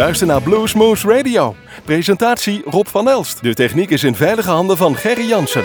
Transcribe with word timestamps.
luistert 0.00 0.30
naar 0.30 0.42
Bluesmoose 0.42 1.08
Radio. 1.08 1.54
Presentatie 1.84 2.62
Rob 2.64 2.86
van 2.86 3.08
Elst. 3.08 3.42
De 3.42 3.54
techniek 3.54 3.90
is 3.90 4.04
in 4.04 4.14
veilige 4.14 4.50
handen 4.50 4.76
van 4.76 4.94
Gerry 4.94 5.28
Jansen. 5.28 5.64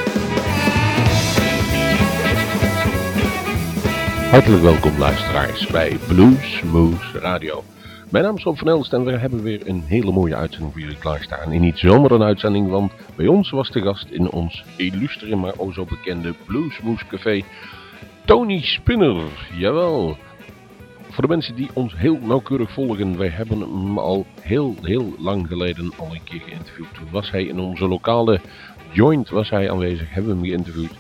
Hartelijk 4.32 4.62
welkom 4.62 4.98
luisteraars 4.98 5.68
bij 5.68 5.98
Bluesmoose 6.08 7.20
Radio. 7.20 7.63
Mijn 8.09 8.23
naam 8.23 8.36
is 8.36 8.44
Rob 8.44 8.58
van 8.58 8.68
Elst 8.68 8.94
en 8.94 9.05
we 9.05 9.12
hebben 9.12 9.44
weer 9.44 9.62
een 9.68 9.84
hele 9.88 10.12
mooie 10.12 10.36
uitzending 10.36 10.72
voor 10.72 10.81
jullie 10.81 10.98
klaarstaan. 10.98 11.52
En 11.52 11.62
niet 11.62 11.80
zomaar 11.80 12.12
een 12.12 12.23
uitzending, 12.23 12.70
want 12.70 12.91
bij 13.16 13.27
ons 13.27 13.49
was 13.49 13.72
de 13.72 13.81
gast 13.81 14.08
in 14.09 14.31
ons 14.31 14.63
illustere 14.77 15.36
maar 15.36 15.54
o 15.58 15.72
zo 15.72 15.86
bekende 15.86 16.34
Bluesmoose 16.45 17.05
Café 17.08 17.44
Tony 18.26 18.62
Spinner. 18.62 19.23
Jawel, 19.58 20.17
voor 21.16 21.24
de 21.24 21.34
mensen 21.34 21.55
die 21.55 21.70
ons 21.74 21.96
heel 21.98 22.20
nauwkeurig 22.22 22.72
volgen, 22.72 23.18
wij 23.18 23.30
hebben 23.30 23.60
hem 23.60 23.98
al 23.98 24.26
heel, 24.42 24.76
heel 24.82 25.14
lang 25.20 25.48
geleden 25.48 25.91
al 25.98 26.10
een 26.12 26.24
keer 26.24 26.40
geïnterviewd. 26.40 27.12
Was 27.12 27.32
hij 27.32 27.44
in 27.44 27.60
onze 27.60 27.88
lokale 27.88 28.40
joint 28.91 29.30
was 29.30 29.50
hij 29.50 29.72
aanwezig, 29.72 30.14
hebben 30.14 30.32
we 30.32 30.38
hem 30.38 30.48
geïnterviewd. 30.48 30.91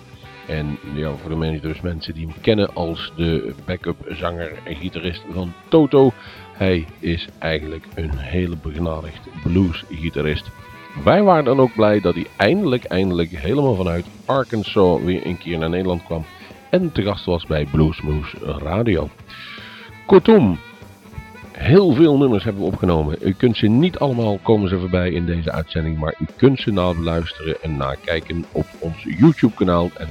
En 0.47 0.77
ja, 0.93 1.11
voor 1.15 1.29
de 1.29 1.35
mensen, 1.35 1.61
dus 1.61 1.81
mensen 1.81 2.13
die 2.13 2.27
hem 2.27 2.35
kennen 2.41 2.73
als 2.73 3.11
de 3.15 3.53
backup 3.65 3.97
zanger 4.09 4.51
en 4.63 4.75
gitarist 4.75 5.21
van 5.31 5.53
Toto. 5.69 6.11
Hij 6.53 6.85
is 6.99 7.27
eigenlijk 7.39 7.85
een 7.95 8.17
hele 8.17 8.57
begenadigd 8.61 9.27
bluesgitarist. 9.43 10.51
Wij 11.03 11.23
waren 11.23 11.45
dan 11.45 11.59
ook 11.59 11.73
blij 11.75 11.99
dat 11.99 12.13
hij 12.13 12.27
eindelijk, 12.37 12.83
eindelijk 12.83 13.29
helemaal 13.29 13.75
vanuit 13.75 14.05
Arkansas 14.25 15.01
weer 15.01 15.25
een 15.25 15.37
keer 15.37 15.57
naar 15.57 15.69
Nederland 15.69 16.03
kwam. 16.03 16.25
En 16.69 16.91
te 16.91 17.01
gast 17.01 17.25
was 17.25 17.45
bij 17.45 17.65
Bluesmoose 17.71 18.37
Radio. 18.59 19.09
Kortom, 20.05 20.59
heel 21.51 21.93
veel 21.93 22.17
nummers 22.17 22.43
hebben 22.43 22.61
we 22.61 22.67
opgenomen. 22.67 23.17
U 23.21 23.33
kunt 23.33 23.57
ze 23.57 23.67
niet 23.67 23.97
allemaal 23.97 24.37
komen 24.37 24.69
ze 24.69 24.79
voorbij 24.79 25.11
in 25.11 25.25
deze 25.25 25.51
uitzending, 25.51 25.97
maar 25.97 26.15
u 26.19 26.25
kunt 26.35 26.59
ze 26.59 26.71
nabeluisteren 26.71 27.61
en 27.61 27.77
nakijken 27.77 28.45
op 28.51 28.65
ons 28.79 29.03
YouTube 29.03 29.55
kanaal. 29.55 29.89
En 29.97 30.09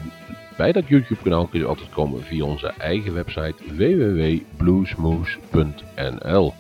bij 0.57 0.73
dat 0.73 0.89
YouTube 0.89 1.23
kanaal 1.23 1.47
kun 1.47 1.61
je 1.61 1.67
altijd 1.67 1.91
komen 1.91 2.23
via 2.23 2.45
onze 2.45 2.73
eigen 2.79 3.15
website 3.15 3.55
www.bluesmoose.nl 3.67 6.55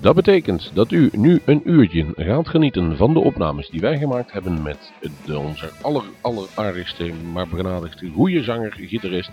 Dat 0.00 0.14
betekent 0.14 0.70
dat 0.74 0.92
u 0.92 1.08
nu 1.12 1.40
een 1.44 1.60
uurtje 1.64 2.06
gaat 2.16 2.48
genieten 2.48 2.96
van 2.96 3.12
de 3.12 3.20
opnames 3.20 3.68
die 3.68 3.80
wij 3.80 3.98
gemaakt 3.98 4.32
hebben 4.32 4.62
met 4.62 4.92
de, 5.24 5.38
onze 5.38 5.70
aller, 5.80 6.04
maar 7.32 7.48
begenadigste 7.48 8.08
goede 8.08 8.42
zanger, 8.42 8.72
gitarist 8.72 9.30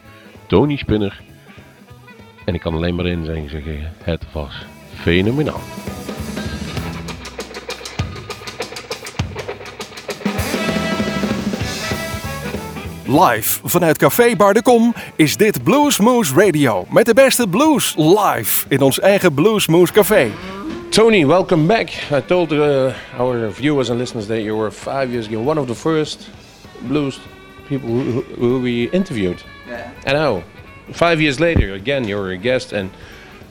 Tony 0.47 0.75
Spinner 0.75 1.23
en 2.45 2.53
ik 2.53 2.61
kan 2.61 2.73
alleen 2.73 2.95
maar 2.95 3.05
in 3.05 3.25
zijn 3.25 3.49
zeggen, 3.49 3.91
het 4.03 4.21
was 4.31 4.65
fenomenaal. 4.93 5.59
Live 13.07 13.59
vanuit 13.63 13.97
Café 13.97 14.35
Bar 14.35 14.53
de 14.53 14.61
Kom 14.61 14.93
is 15.15 15.37
dit 15.37 15.63
Bluesmoose 15.63 16.33
Radio. 16.35 16.85
Met 16.89 17.05
de 17.05 17.13
beste 17.13 17.47
blues 17.47 17.95
live 17.97 18.65
in 18.67 18.81
ons 18.81 18.99
eigen 18.99 19.33
Bluesmoose 19.33 19.93
Café. 19.93 20.31
Tony, 20.89 21.25
welcome 21.25 21.65
back. 21.65 21.89
I 22.11 22.21
told 22.25 22.51
uh, 22.51 22.93
our 23.19 23.51
viewers 23.51 23.89
and 23.89 23.99
listeners 23.99 24.27
that 24.27 24.37
you 24.37 24.57
were 24.57 24.71
five 24.71 25.07
years 25.11 25.27
ago 25.27 25.39
one 25.39 25.59
of 25.59 25.67
the 25.67 25.75
first 25.75 26.29
blues 26.87 27.19
people 27.67 27.89
who, 27.89 28.23
who 28.37 28.61
we 28.61 28.89
interviewed. 28.91 29.43
Yeah. 29.67 29.91
I 30.05 30.11
know. 30.11 30.54
Five 30.91 31.21
years 31.21 31.39
later, 31.39 31.73
again, 31.73 32.07
you're 32.07 32.31
a 32.31 32.37
guest 32.37 32.73
and 32.73 32.89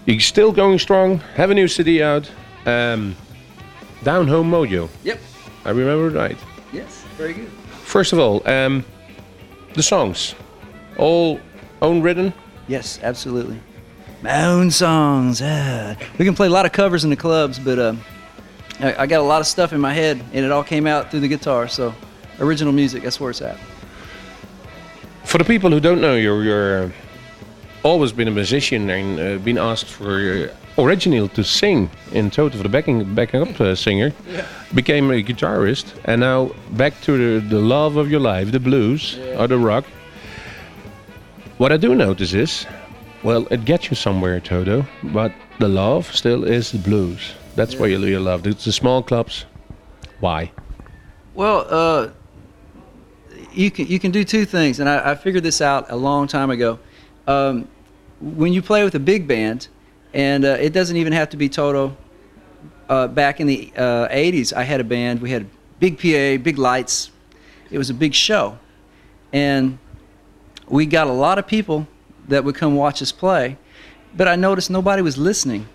you're 0.06 0.20
still 0.20 0.52
going 0.52 0.78
strong. 0.78 1.18
Have 1.36 1.50
a 1.50 1.54
new 1.54 1.68
CD 1.68 2.02
out. 2.02 2.30
Um, 2.66 3.16
Down 4.02 4.28
Home 4.28 4.50
Mojo. 4.50 4.88
Yep. 5.02 5.20
I 5.64 5.70
remember 5.70 6.08
it 6.08 6.18
right. 6.18 6.38
Yes. 6.72 7.04
Very 7.16 7.34
good. 7.34 7.50
First 7.82 8.12
of 8.12 8.18
all, 8.18 8.46
um, 8.48 8.84
the 9.74 9.82
songs, 9.82 10.34
all 10.98 11.40
own 11.80 12.02
written. 12.02 12.32
Yes, 12.68 12.98
absolutely. 13.02 13.60
My 14.22 14.46
own 14.46 14.70
songs. 14.70 15.42
Ah. 15.42 15.96
We 16.18 16.24
can 16.24 16.34
play 16.34 16.46
a 16.46 16.50
lot 16.50 16.66
of 16.66 16.72
covers 16.72 17.04
in 17.04 17.10
the 17.10 17.16
clubs, 17.16 17.58
but 17.58 17.78
uh, 17.78 17.94
I, 18.80 19.02
I 19.02 19.06
got 19.06 19.20
a 19.20 19.24
lot 19.24 19.40
of 19.40 19.46
stuff 19.46 19.72
in 19.72 19.80
my 19.80 19.92
head, 19.92 20.22
and 20.32 20.44
it 20.44 20.50
all 20.50 20.64
came 20.64 20.86
out 20.86 21.10
through 21.10 21.20
the 21.20 21.28
guitar. 21.28 21.68
So, 21.68 21.94
original 22.40 22.72
music. 22.72 23.02
That's 23.02 23.20
where 23.20 23.30
it's 23.30 23.42
at. 23.42 23.58
For 25.24 25.38
the 25.38 25.44
people 25.44 25.70
who 25.70 25.80
don't 25.80 26.00
know 26.00 26.16
you, 26.16 26.40
you're 26.40 26.92
always 27.84 28.12
been 28.12 28.26
a 28.28 28.30
musician 28.30 28.90
and 28.90 29.20
uh, 29.20 29.38
been 29.44 29.58
asked 29.58 29.86
for 29.86 30.48
uh, 30.76 30.82
originally 30.82 31.28
to 31.28 31.44
sing 31.44 31.90
in 32.12 32.30
Toto 32.30 32.56
for 32.56 32.62
the 32.62 32.68
backing 32.68 33.14
backing 33.14 33.42
up 33.42 33.60
uh, 33.60 33.74
singer. 33.74 34.12
Yeah. 34.26 34.46
Became 34.74 35.10
a 35.10 35.22
guitarist 35.22 35.94
and 36.06 36.20
now 36.20 36.50
back 36.72 37.00
to 37.02 37.12
the, 37.12 37.46
the 37.46 37.60
love 37.60 37.96
of 37.96 38.10
your 38.10 38.20
life, 38.20 38.50
the 38.50 38.58
blues 38.58 39.16
yeah. 39.18 39.40
or 39.40 39.46
the 39.46 39.58
rock. 39.58 39.84
What 41.58 41.70
I 41.70 41.76
do 41.76 41.94
notice 41.94 42.32
is, 42.32 42.66
well, 43.22 43.46
it 43.50 43.64
gets 43.64 43.88
you 43.90 43.94
somewhere, 43.94 44.40
Toto, 44.40 44.84
but 45.04 45.32
the 45.60 45.68
love 45.68 46.12
still 46.12 46.42
is 46.42 46.72
the 46.72 46.78
blues. 46.78 47.34
That's 47.54 47.74
yeah. 47.74 47.80
why 47.80 47.86
you, 47.86 47.98
you 48.04 48.18
love. 48.18 48.46
It's 48.46 48.64
the 48.64 48.72
small 48.72 49.02
clubs. 49.02 49.44
Why? 50.18 50.50
Well, 51.34 51.66
uh, 51.68 52.08
you 53.52 53.70
can 53.70 53.86
you 53.86 53.98
can 53.98 54.10
do 54.10 54.24
two 54.24 54.44
things, 54.44 54.80
and 54.80 54.88
I, 54.88 55.12
I 55.12 55.14
figured 55.14 55.44
this 55.44 55.60
out 55.60 55.90
a 55.90 55.96
long 55.96 56.26
time 56.26 56.50
ago. 56.50 56.78
Um, 57.26 57.68
when 58.20 58.52
you 58.52 58.62
play 58.62 58.84
with 58.84 58.94
a 58.94 59.00
big 59.00 59.26
band, 59.26 59.68
and 60.12 60.44
uh, 60.44 60.56
it 60.60 60.72
doesn't 60.72 60.96
even 60.96 61.12
have 61.12 61.30
to 61.30 61.36
be 61.36 61.48
Toto. 61.48 61.96
Uh, 62.88 63.08
back 63.08 63.40
in 63.40 63.46
the 63.46 63.72
uh, 63.76 64.08
80s, 64.08 64.52
I 64.52 64.62
had 64.62 64.80
a 64.80 64.84
band. 64.84 65.22
We 65.22 65.30
had 65.30 65.46
big 65.80 65.96
PA, 65.96 66.42
big 66.42 66.58
lights. 66.58 67.10
It 67.70 67.78
was 67.78 67.90
a 67.90 67.94
big 67.94 68.14
show. 68.14 68.58
And 69.32 69.78
we 70.68 70.86
got 70.86 71.06
a 71.06 71.12
lot 71.12 71.38
of 71.38 71.46
people 71.46 71.88
that 72.28 72.44
would 72.44 72.54
come 72.54 72.76
watch 72.76 73.02
us 73.02 73.10
play, 73.10 73.56
but 74.14 74.28
I 74.28 74.36
noticed 74.36 74.70
nobody 74.70 75.02
was 75.02 75.18
listening. 75.18 75.66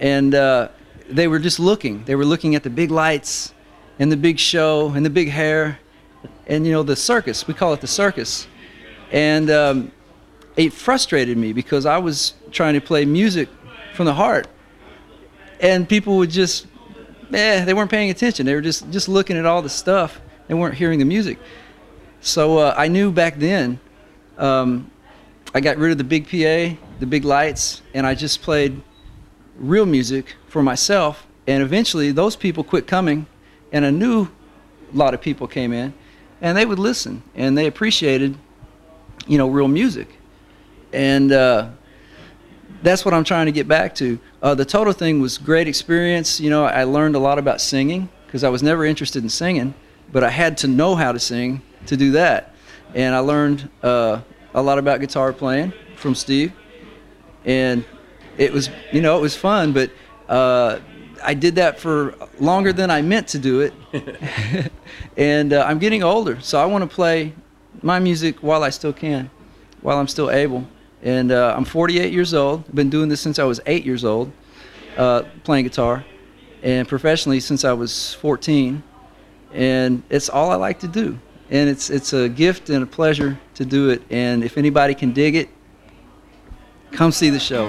And 0.00 0.34
uh, 0.34 0.68
they 1.08 1.28
were 1.28 1.38
just 1.38 1.58
looking. 1.58 2.04
They 2.04 2.14
were 2.14 2.24
looking 2.24 2.54
at 2.54 2.62
the 2.62 2.70
big 2.70 2.90
lights 2.90 3.52
and 3.98 4.12
the 4.12 4.16
big 4.16 4.38
show 4.38 4.90
and 4.90 5.04
the 5.04 5.10
big 5.10 5.28
hair 5.28 5.80
and, 6.46 6.64
you 6.66 6.72
know, 6.72 6.82
the 6.82 6.96
circus. 6.96 7.46
We 7.46 7.54
call 7.54 7.72
it 7.72 7.80
the 7.80 7.86
circus. 7.86 8.46
And 9.10 9.50
um, 9.50 9.92
it 10.58 10.72
frustrated 10.72 11.38
me 11.38 11.52
because 11.52 11.86
I 11.86 11.98
was 11.98 12.34
trying 12.50 12.74
to 12.74 12.80
play 12.80 13.04
music 13.04 13.48
from 13.94 14.06
the 14.06 14.14
heart, 14.14 14.48
and 15.60 15.88
people 15.88 16.16
would 16.16 16.30
just, 16.30 16.66
eh, 17.32 17.64
they 17.64 17.72
weren't 17.72 17.90
paying 17.90 18.10
attention. 18.10 18.44
They 18.44 18.54
were 18.54 18.60
just 18.60 18.90
just 18.90 19.08
looking 19.08 19.36
at 19.36 19.46
all 19.46 19.62
the 19.62 19.68
stuff. 19.68 20.20
They 20.48 20.54
weren't 20.54 20.74
hearing 20.74 20.98
the 20.98 21.04
music. 21.04 21.38
So 22.20 22.58
uh, 22.58 22.74
I 22.76 22.88
knew 22.88 23.12
back 23.12 23.36
then. 23.36 23.78
Um, 24.36 24.90
I 25.54 25.60
got 25.60 25.78
rid 25.78 25.92
of 25.92 25.98
the 25.98 26.04
big 26.04 26.24
PA, 26.24 26.76
the 26.98 27.06
big 27.06 27.24
lights, 27.24 27.82
and 27.94 28.04
I 28.04 28.14
just 28.14 28.42
played 28.42 28.82
real 29.56 29.86
music 29.86 30.34
for 30.48 30.62
myself. 30.62 31.26
And 31.46 31.62
eventually, 31.62 32.10
those 32.10 32.34
people 32.34 32.64
quit 32.64 32.86
coming, 32.86 33.26
and 33.72 33.84
a 33.84 33.92
new 33.92 34.28
lot 34.92 35.14
of 35.14 35.20
people 35.20 35.46
came 35.46 35.72
in, 35.72 35.94
and 36.40 36.58
they 36.58 36.66
would 36.66 36.80
listen, 36.80 37.22
and 37.36 37.56
they 37.56 37.66
appreciated, 37.66 38.36
you 39.28 39.38
know, 39.38 39.48
real 39.48 39.68
music 39.68 40.17
and 40.92 41.32
uh, 41.32 41.70
that's 42.82 43.04
what 43.04 43.14
I'm 43.14 43.24
trying 43.24 43.46
to 43.46 43.52
get 43.52 43.66
back 43.66 43.94
to. 43.96 44.18
Uh, 44.42 44.54
the 44.54 44.64
Toto 44.64 44.92
thing 44.92 45.20
was 45.20 45.38
great 45.38 45.68
experience. 45.68 46.40
You 46.40 46.50
know, 46.50 46.64
I 46.64 46.84
learned 46.84 47.16
a 47.16 47.18
lot 47.18 47.38
about 47.38 47.60
singing 47.60 48.08
because 48.26 48.44
I 48.44 48.48
was 48.48 48.62
never 48.62 48.84
interested 48.84 49.22
in 49.22 49.28
singing, 49.28 49.74
but 50.12 50.22
I 50.22 50.30
had 50.30 50.58
to 50.58 50.68
know 50.68 50.94
how 50.94 51.12
to 51.12 51.18
sing 51.18 51.62
to 51.86 51.96
do 51.96 52.12
that. 52.12 52.54
And 52.94 53.14
I 53.14 53.18
learned 53.18 53.68
uh, 53.82 54.20
a 54.54 54.62
lot 54.62 54.78
about 54.78 55.00
guitar 55.00 55.32
playing 55.32 55.72
from 55.96 56.14
Steve, 56.14 56.52
and 57.44 57.84
it 58.36 58.52
was, 58.52 58.70
you 58.92 59.02
know, 59.02 59.18
it 59.18 59.20
was 59.20 59.36
fun. 59.36 59.72
But 59.72 59.90
uh, 60.28 60.78
I 61.22 61.34
did 61.34 61.56
that 61.56 61.78
for 61.78 62.14
longer 62.38 62.72
than 62.72 62.90
I 62.90 63.02
meant 63.02 63.28
to 63.28 63.38
do 63.38 63.60
it, 63.60 64.70
and 65.16 65.52
uh, 65.52 65.64
I'm 65.68 65.78
getting 65.78 66.02
older, 66.02 66.40
so 66.40 66.60
I 66.60 66.66
want 66.66 66.88
to 66.88 66.94
play 66.94 67.34
my 67.82 67.98
music 67.98 68.38
while 68.38 68.62
I 68.62 68.70
still 68.70 68.92
can, 68.92 69.30
while 69.82 69.98
I'm 69.98 70.08
still 70.08 70.30
able 70.30 70.66
and 71.02 71.32
uh, 71.32 71.54
I'm 71.56 71.64
48 71.64 72.12
years 72.12 72.34
old. 72.34 72.64
I've 72.68 72.74
been 72.74 72.90
doing 72.90 73.08
this 73.08 73.20
since 73.20 73.38
I 73.38 73.44
was 73.44 73.60
eight 73.66 73.84
years 73.84 74.04
old, 74.04 74.32
uh, 74.96 75.22
playing 75.44 75.64
guitar, 75.64 76.04
and 76.62 76.88
professionally 76.88 77.40
since 77.40 77.64
I 77.64 77.72
was 77.72 78.14
14. 78.14 78.82
And 79.52 80.02
it's 80.10 80.28
all 80.28 80.50
I 80.50 80.56
like 80.56 80.80
to 80.80 80.88
do, 80.88 81.18
and 81.50 81.70
it's 81.70 81.88
it's 81.88 82.12
a 82.12 82.28
gift 82.28 82.68
and 82.68 82.82
a 82.82 82.86
pleasure 82.86 83.38
to 83.54 83.64
do 83.64 83.88
it. 83.88 84.02
And 84.10 84.44
if 84.44 84.58
anybody 84.58 84.94
can 84.94 85.12
dig 85.12 85.36
it, 85.36 85.48
come 86.92 87.12
see 87.12 87.30
the 87.30 87.40
show. 87.40 87.66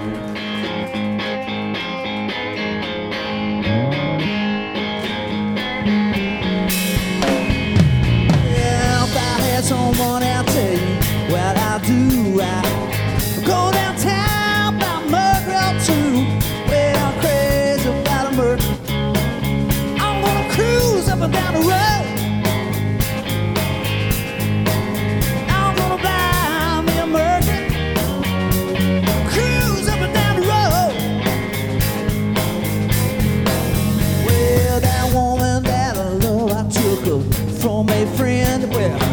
From 37.60 37.88
a 37.90 38.06
friend. 38.16 38.70
Well, 38.70 39.09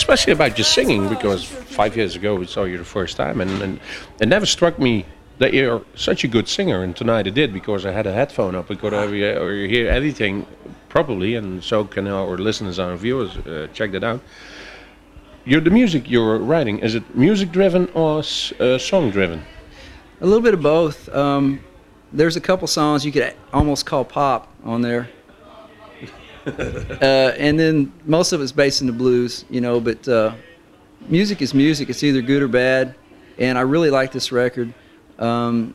especially 0.00 0.32
about 0.32 0.56
your 0.56 0.64
singing, 0.64 1.08
because 1.08 1.44
five 1.44 1.94
years 1.94 2.16
ago 2.16 2.34
we 2.34 2.46
saw 2.46 2.64
you 2.64 2.78
the 2.78 2.92
first 2.98 3.16
time, 3.16 3.40
and, 3.42 3.50
and 3.62 3.80
it 4.18 4.28
never 4.28 4.46
struck 4.46 4.78
me 4.78 5.04
that 5.38 5.52
you're 5.52 5.82
such 5.94 6.24
a 6.24 6.28
good 6.28 6.48
singer. 6.48 6.82
And 6.82 6.96
tonight 6.96 7.26
it 7.26 7.34
did 7.34 7.52
because 7.52 7.84
I 7.84 7.92
had 7.92 8.06
a 8.06 8.12
headphone 8.12 8.54
up. 8.54 8.68
We 8.70 8.76
could 8.76 8.94
or 8.94 9.54
you 9.54 9.68
hear 9.68 9.90
everything 9.90 10.46
properly, 10.88 11.34
and 11.36 11.62
so 11.62 11.84
can 11.84 12.08
our 12.08 12.38
listeners, 12.38 12.78
our 12.78 12.96
viewers, 12.96 13.36
uh, 13.38 13.68
check 13.74 13.92
that 13.92 14.04
out. 14.04 14.20
You're 15.44 15.60
the 15.60 15.70
music 15.70 16.10
you're 16.10 16.38
writing. 16.38 16.78
Is 16.78 16.94
it 16.94 17.04
music 17.14 17.52
driven 17.52 17.88
or 17.94 18.20
uh, 18.20 18.78
song 18.78 19.10
driven? 19.10 19.42
A 20.20 20.26
little 20.26 20.42
bit 20.42 20.54
of 20.54 20.62
both. 20.62 21.08
Um, 21.10 21.60
there's 22.12 22.36
a 22.36 22.40
couple 22.40 22.66
songs 22.68 23.04
you 23.04 23.12
could 23.12 23.34
almost 23.52 23.86
call 23.86 24.04
pop 24.04 24.48
on 24.64 24.82
there. 24.82 25.08
uh, 26.46 27.34
and 27.38 27.58
then 27.58 27.92
most 28.06 28.32
of 28.32 28.40
it's 28.40 28.52
based 28.52 28.80
in 28.80 28.86
the 28.86 28.92
blues, 28.92 29.44
you 29.50 29.60
know, 29.60 29.80
but 29.80 30.06
uh, 30.08 30.34
music 31.08 31.42
is 31.42 31.52
music. 31.54 31.90
It's 31.90 32.02
either 32.02 32.22
good 32.22 32.42
or 32.42 32.48
bad. 32.48 32.94
And 33.38 33.58
I 33.58 33.62
really 33.62 33.90
like 33.90 34.12
this 34.12 34.32
record. 34.32 34.72
Um, 35.18 35.74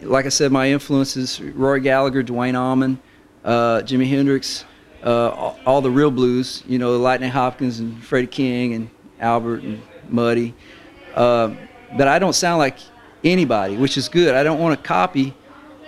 like 0.00 0.26
I 0.26 0.30
said, 0.30 0.52
my 0.52 0.70
influences 0.70 1.40
Rory 1.40 1.80
Gallagher, 1.80 2.22
Duane 2.22 2.56
Allman, 2.56 3.00
uh, 3.44 3.80
Jimi 3.84 4.08
Hendrix, 4.08 4.64
uh, 5.04 5.30
all, 5.30 5.58
all 5.66 5.80
the 5.80 5.90
real 5.90 6.10
blues, 6.10 6.62
you 6.66 6.78
know, 6.78 6.96
Lightning 6.96 7.30
Hopkins 7.30 7.80
and 7.80 8.02
Freddie 8.02 8.28
King 8.28 8.74
and 8.74 8.90
Albert 9.20 9.62
and 9.62 9.82
Muddy. 10.08 10.54
Uh, 11.14 11.54
but 11.96 12.08
I 12.08 12.18
don't 12.18 12.32
sound 12.32 12.58
like 12.58 12.76
anybody, 13.24 13.76
which 13.76 13.96
is 13.96 14.08
good. 14.08 14.34
I 14.34 14.42
don't 14.42 14.60
want 14.60 14.80
to 14.80 14.86
copy. 14.86 15.34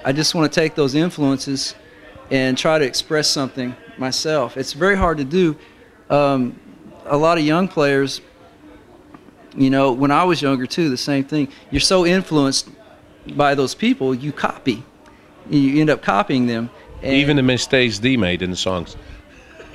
I 0.05 0.13
just 0.13 0.35
want 0.35 0.53
to 0.53 0.61
take 0.61 0.75
those 0.75 0.95
influences 0.95 1.75
and 2.31 2.59
try 2.59 2.79
to 2.79 2.85
express 2.85 3.29
something 3.29 3.75
myself. 3.99 4.57
It's 4.57 4.73
very 4.73 4.97
hard 4.97 5.19
to 5.19 5.25
do. 5.25 5.57
Um, 6.11 6.59
a 7.07 7.17
lot 7.17 7.39
of 7.39 7.45
young 7.45 7.69
players, 7.69 8.21
you 9.57 9.71
know, 9.71 9.93
when 9.93 10.11
I 10.11 10.25
was 10.25 10.43
younger 10.43 10.67
too, 10.67 10.91
the 10.91 10.97
same 10.97 11.25
thing. 11.25 11.49
You're 11.71 11.81
so 11.81 12.05
influenced 12.07 12.69
by 13.37 13.55
those 13.55 13.75
people, 13.75 14.15
you 14.15 14.33
copy. 14.33 14.83
You 15.49 15.81
end 15.81 15.91
up 15.91 16.03
copying 16.03 16.47
them. 16.47 16.71
And 17.03 17.15
Even 17.15 17.37
the 17.37 17.43
mistakes 17.43 17.99
they 17.99 18.17
made 18.17 18.43
in 18.43 18.51
the 18.51 18.57
songs. 18.57 18.97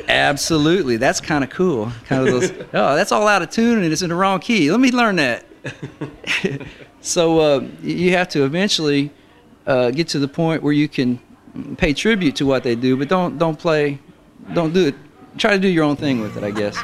absolutely, 0.07 0.97
that's 0.97 1.21
kind 1.21 1.43
of 1.43 1.49
cool. 1.49 1.91
Kind 2.05 2.27
of 2.27 2.33
those. 2.33 2.51
oh, 2.73 2.95
that's 2.95 3.11
all 3.11 3.27
out 3.27 3.41
of 3.41 3.49
tune 3.49 3.83
and 3.83 3.91
it's 3.91 4.01
in 4.01 4.09
the 4.09 4.15
wrong 4.15 4.39
key. 4.39 4.71
Let 4.71 4.79
me 4.79 4.91
learn 4.91 5.17
that. 5.17 5.45
so 7.01 7.39
uh, 7.39 7.67
you 7.83 8.11
have 8.11 8.29
to 8.29 8.43
eventually 8.45 9.11
uh, 9.67 9.91
get 9.91 10.07
to 10.09 10.19
the 10.19 10.27
point 10.27 10.63
where 10.63 10.73
you 10.73 10.87
can 10.87 11.19
pay 11.77 11.93
tribute 11.93 12.35
to 12.37 12.45
what 12.45 12.63
they 12.63 12.75
do, 12.75 12.95
but 12.97 13.07
don't 13.07 13.37
don't 13.37 13.57
play, 13.59 13.99
don't 14.53 14.73
do 14.73 14.87
it. 14.87 14.95
Try 15.37 15.51
to 15.51 15.59
do 15.59 15.67
your 15.67 15.83
own 15.83 15.95
thing 15.95 16.21
with 16.21 16.37
it, 16.37 16.43
I 16.43 16.51
guess. 16.51 16.77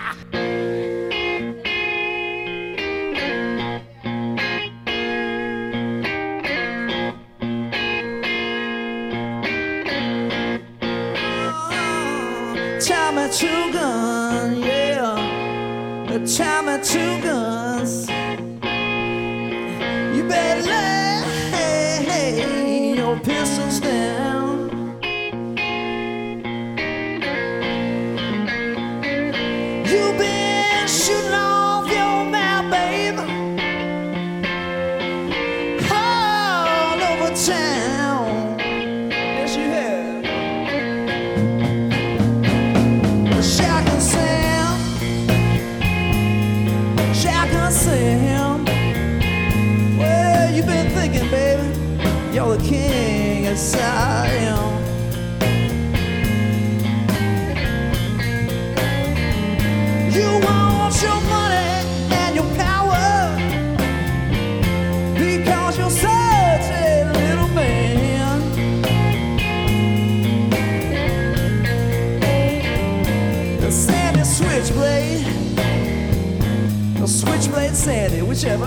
Sandy, 77.85 78.23
whichever. 78.23 78.65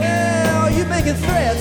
Well, 0.00 0.72
you're 0.72 0.86
making 0.86 1.14
threats, 1.14 1.59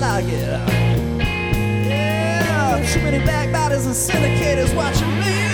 like 0.00 0.24
it. 0.24 0.48
Yeah, 1.86 2.90
too 2.90 3.02
many 3.02 3.18
backbiters 3.18 3.84
and 3.84 3.94
syndicators 3.94 4.74
watching 4.74 5.20
me. 5.20 5.49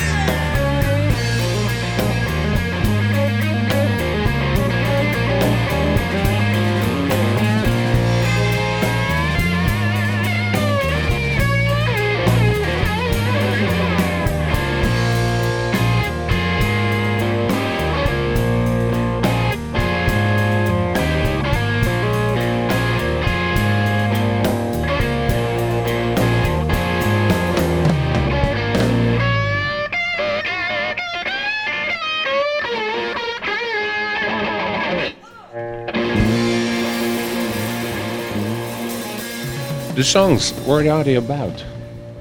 Songs, 40.06 40.52
what 40.66 40.86
are 40.86 41.04
they 41.04 41.16
about? 41.16 41.64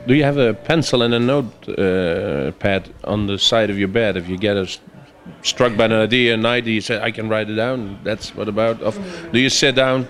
Do 0.07 0.13
you 0.13 0.23
have 0.23 0.37
a 0.37 0.53
pencil 0.53 1.01
and 1.01 1.13
a 1.13 1.19
notepad 1.19 1.79
uh, 1.79 2.51
pad 2.53 2.93
on 3.03 3.27
the 3.27 3.37
side 3.39 3.69
of 3.69 3.77
your 3.77 3.87
bed? 3.87 4.17
If 4.17 4.27
you 4.27 4.37
get 4.37 4.57
a, 4.57 4.61
s- 4.61 4.79
struck 5.41 5.75
by 5.77 5.85
an 5.85 5.93
idea 5.93 6.33
at 6.33 6.39
night, 6.39 6.65
you 6.65 6.81
say, 6.81 6.99
I 7.01 7.11
can 7.11 7.29
write 7.29 7.49
it 7.49 7.55
down. 7.55 7.99
That's 8.03 8.35
what 8.35 8.47
about. 8.47 8.81
Of, 8.81 8.99
do 9.31 9.39
you 9.39 9.49
sit 9.49 9.75
down, 9.75 10.07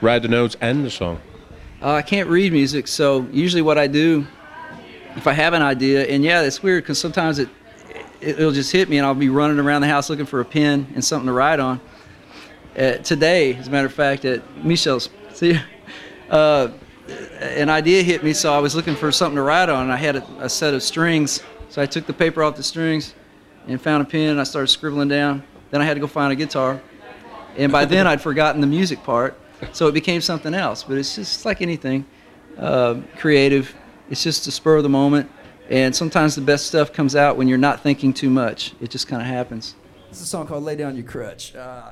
write 0.00 0.22
the 0.22 0.28
notes 0.28 0.56
and 0.60 0.84
the 0.84 0.90
song? 0.90 1.20
Uh, 1.82 1.92
I 1.92 2.02
can't 2.02 2.28
read 2.28 2.52
music, 2.52 2.88
so 2.88 3.26
usually 3.32 3.62
what 3.62 3.76
I 3.78 3.86
do, 3.86 4.26
if 5.16 5.26
I 5.26 5.32
have 5.32 5.52
an 5.52 5.62
idea, 5.62 6.04
and 6.06 6.24
yeah, 6.24 6.42
it's 6.42 6.62
weird 6.62 6.82
because 6.84 6.98
sometimes 6.98 7.38
it, 7.38 7.48
it 8.20 8.38
it'll 8.38 8.52
just 8.52 8.72
hit 8.72 8.88
me, 8.88 8.98
and 8.98 9.06
I'll 9.06 9.14
be 9.14 9.28
running 9.28 9.58
around 9.58 9.82
the 9.82 9.88
house 9.88 10.08
looking 10.10 10.26
for 10.26 10.40
a 10.40 10.44
pen 10.44 10.86
and 10.94 11.04
something 11.04 11.26
to 11.26 11.32
write 11.32 11.60
on. 11.60 11.80
Uh, 12.76 12.94
today, 12.98 13.54
as 13.54 13.68
a 13.68 13.70
matter 13.70 13.86
of 13.86 13.92
fact, 13.94 14.24
at 14.24 14.42
Michel's, 14.64 15.10
see, 15.34 15.60
uh, 16.30 16.68
an 17.08 17.68
idea 17.68 18.02
hit 18.02 18.22
me, 18.22 18.32
so 18.32 18.52
I 18.52 18.58
was 18.58 18.74
looking 18.74 18.96
for 18.96 19.12
something 19.12 19.36
to 19.36 19.42
write 19.42 19.68
on, 19.68 19.90
I 19.90 19.96
had 19.96 20.16
a, 20.16 20.26
a 20.40 20.48
set 20.48 20.74
of 20.74 20.82
strings, 20.82 21.42
so 21.68 21.82
I 21.82 21.86
took 21.86 22.06
the 22.06 22.12
paper 22.12 22.42
off 22.42 22.56
the 22.56 22.62
strings 22.62 23.14
and 23.66 23.80
found 23.80 24.02
a 24.02 24.04
pen, 24.06 24.30
and 24.30 24.40
I 24.40 24.44
started 24.44 24.68
scribbling 24.68 25.08
down. 25.08 25.42
Then 25.70 25.80
I 25.82 25.84
had 25.84 25.94
to 25.94 26.00
go 26.00 26.06
find 26.06 26.32
a 26.32 26.36
guitar, 26.36 26.80
and 27.56 27.72
by 27.72 27.84
then 27.84 28.06
I'd 28.06 28.20
forgotten 28.20 28.60
the 28.60 28.66
music 28.66 29.02
part, 29.02 29.38
so 29.72 29.88
it 29.88 29.92
became 29.92 30.20
something 30.20 30.54
else. 30.54 30.82
But 30.82 30.98
it's 30.98 31.16
just 31.16 31.44
like 31.44 31.60
anything, 31.62 32.06
uh, 32.58 33.00
creative. 33.16 33.74
It's 34.10 34.22
just 34.22 34.46
a 34.46 34.50
spur 34.50 34.76
of 34.76 34.82
the 34.82 34.88
moment, 34.88 35.30
and 35.70 35.94
sometimes 35.96 36.34
the 36.34 36.42
best 36.42 36.66
stuff 36.66 36.92
comes 36.92 37.16
out 37.16 37.36
when 37.36 37.48
you're 37.48 37.58
not 37.58 37.80
thinking 37.80 38.12
too 38.12 38.30
much. 38.30 38.74
It 38.80 38.90
just 38.90 39.08
kind 39.08 39.20
of 39.20 39.28
happens. 39.28 39.74
It's 40.10 40.20
a 40.20 40.26
song 40.26 40.46
called 40.46 40.62
"Lay 40.62 40.76
Down 40.76 40.94
Your 40.94 41.04
Crutch." 41.04 41.54
Uh, 41.56 41.90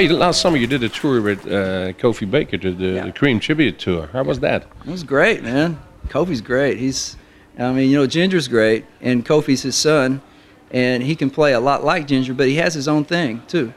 Hey, 0.00 0.08
last 0.08 0.40
summer 0.40 0.56
you 0.56 0.66
did 0.66 0.82
a 0.82 0.88
tour 0.88 1.20
with 1.20 1.44
uh, 1.44 1.92
Kofi 1.92 2.24
Baker, 2.30 2.56
the, 2.56 2.70
the, 2.70 2.86
Yeah. 2.86 3.04
the 3.04 3.12
Cream 3.12 3.38
tribute 3.38 3.78
tour. 3.78 4.08
How 4.14 4.22
was 4.22 4.40
that? 4.40 4.62
It 4.86 4.90
was 4.90 5.04
great, 5.04 5.42
man. 5.42 5.78
Kofi's 6.08 6.40
great. 6.40 6.78
He's, 6.78 7.18
I 7.58 7.70
mean, 7.70 7.90
you 7.90 7.98
know, 7.98 8.06
Ginger's 8.06 8.48
great, 8.48 8.86
and 9.02 9.26
Kofi's 9.26 9.60
his 9.60 9.76
son, 9.76 10.22
and 10.70 11.02
he 11.02 11.14
can 11.14 11.28
play 11.28 11.52
a 11.52 11.60
lot 11.60 11.84
like 11.84 12.06
Ginger, 12.06 12.32
but 12.32 12.48
he 12.48 12.54
has 12.54 12.72
his 12.72 12.88
own 12.88 13.04
thing 13.04 13.42
too. 13.46 13.74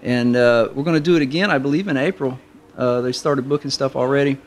And 0.00 0.36
uh, 0.36 0.68
we're 0.72 0.84
going 0.84 0.94
to 0.94 1.00
do 1.00 1.16
it 1.16 1.22
again, 1.22 1.50
I 1.50 1.58
believe, 1.58 1.88
in 1.88 1.96
April. 1.96 2.38
Uh, 2.78 3.00
they 3.00 3.10
started 3.10 3.48
booking 3.48 3.72
stuff 3.72 3.96
already, 3.96 4.38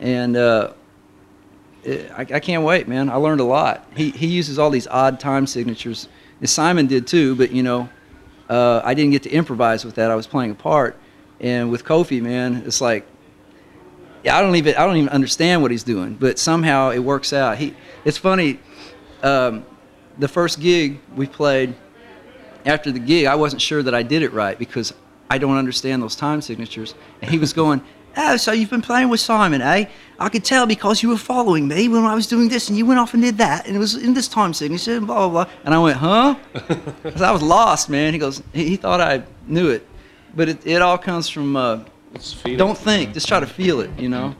and 0.00 0.38
uh, 0.38 0.72
it, 1.84 2.10
I, 2.12 2.22
I 2.22 2.40
can't 2.40 2.64
wait, 2.64 2.88
man. 2.88 3.10
I 3.10 3.16
learned 3.16 3.42
a 3.42 3.44
lot. 3.44 3.86
He 3.94 4.08
he 4.08 4.28
uses 4.28 4.58
all 4.58 4.70
these 4.70 4.86
odd 4.86 5.20
time 5.20 5.46
signatures. 5.46 6.08
Simon 6.44 6.86
did 6.86 7.06
too, 7.06 7.36
but 7.36 7.50
you 7.50 7.62
know, 7.62 7.90
uh, 8.52 8.82
I 8.84 8.92
didn't 8.92 9.12
get 9.12 9.22
to 9.22 9.30
improvise 9.30 9.82
with 9.82 9.94
that. 9.94 10.10
I 10.10 10.14
was 10.14 10.26
playing 10.26 10.50
a 10.50 10.54
part, 10.54 10.98
and 11.40 11.70
with 11.70 11.84
Kofi, 11.84 12.20
man, 12.20 12.62
it's 12.66 12.82
like 12.82 13.06
I 14.30 14.42
don't 14.42 14.56
even 14.56 14.74
I 14.76 14.84
don't 14.84 14.98
even 14.98 15.08
understand 15.08 15.62
what 15.62 15.70
he's 15.70 15.82
doing, 15.82 16.14
but 16.14 16.38
somehow 16.38 16.90
it 16.90 16.98
works 16.98 17.32
out. 17.32 17.56
He, 17.56 17.74
it's 18.04 18.18
funny. 18.18 18.60
Um, 19.22 19.64
the 20.18 20.28
first 20.28 20.60
gig 20.60 21.00
we 21.16 21.26
played, 21.26 21.74
after 22.66 22.92
the 22.92 22.98
gig, 22.98 23.24
I 23.24 23.36
wasn't 23.36 23.62
sure 23.62 23.82
that 23.82 23.94
I 23.94 24.02
did 24.02 24.20
it 24.22 24.34
right 24.34 24.58
because 24.58 24.92
I 25.30 25.38
don't 25.38 25.56
understand 25.56 26.02
those 26.02 26.14
time 26.14 26.42
signatures. 26.42 26.94
And 27.22 27.30
he 27.30 27.38
was 27.38 27.54
going, 27.54 27.80
"Oh, 28.16 28.36
so 28.36 28.52
you've 28.52 28.70
been 28.70 28.82
playing 28.82 29.08
with 29.08 29.20
Simon, 29.20 29.60
eh? 29.62 29.84
I 30.18 30.28
could 30.28 30.44
tell 30.44 30.66
because 30.66 31.02
you 31.02 31.08
were 31.08 31.16
following 31.18 31.66
me 31.66 31.88
when 31.88 32.04
I 32.04 32.14
was 32.14 32.26
doing 32.26 32.48
this, 32.48 32.68
and 32.68 32.78
you 32.78 32.86
went 32.86 33.00
off 33.00 33.12
and 33.14 33.22
did 33.22 33.38
that, 33.38 33.66
and 33.66 33.74
it 33.74 33.78
was 33.78 33.94
in 33.96 34.14
this 34.14 34.28
time 34.28 34.52
signature, 34.54 34.96
and 34.96 35.06
blah 35.06 35.28
blah 35.28 35.44
blah." 35.44 35.52
And 35.64 35.74
I 35.74 35.78
went, 35.78 35.96
"Huh?" 35.98 36.34
'Cause 37.02 37.22
I 37.22 37.30
was 37.30 37.42
lost, 37.42 37.88
man. 37.88 38.12
He 38.12 38.18
goes, 38.18 38.42
he, 38.52 38.68
he 38.70 38.76
thought 38.76 39.00
I 39.00 39.22
knew 39.46 39.68
it, 39.70 39.86
but 40.36 40.48
it, 40.48 40.66
it 40.66 40.80
all 40.82 40.98
comes 40.98 41.28
from. 41.28 41.56
Uh, 41.56 41.80
don't 42.56 42.76
think, 42.76 43.14
just 43.14 43.26
try 43.26 43.40
to 43.40 43.46
feel 43.46 43.80
it, 43.80 43.90
you 43.98 44.08
know. 44.08 44.34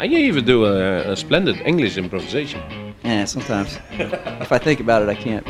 And 0.00 0.10
you 0.12 0.18
even 0.18 0.44
do 0.44 0.64
a, 0.64 1.12
a 1.12 1.16
splendid 1.16 1.60
English 1.64 1.96
improvisation. 1.96 2.60
Yeah, 3.04 3.24
sometimes. 3.26 3.78
if 3.92 4.50
I 4.50 4.58
think 4.58 4.80
about 4.80 5.02
it, 5.02 5.08
I 5.08 5.14
can't. 5.14 5.46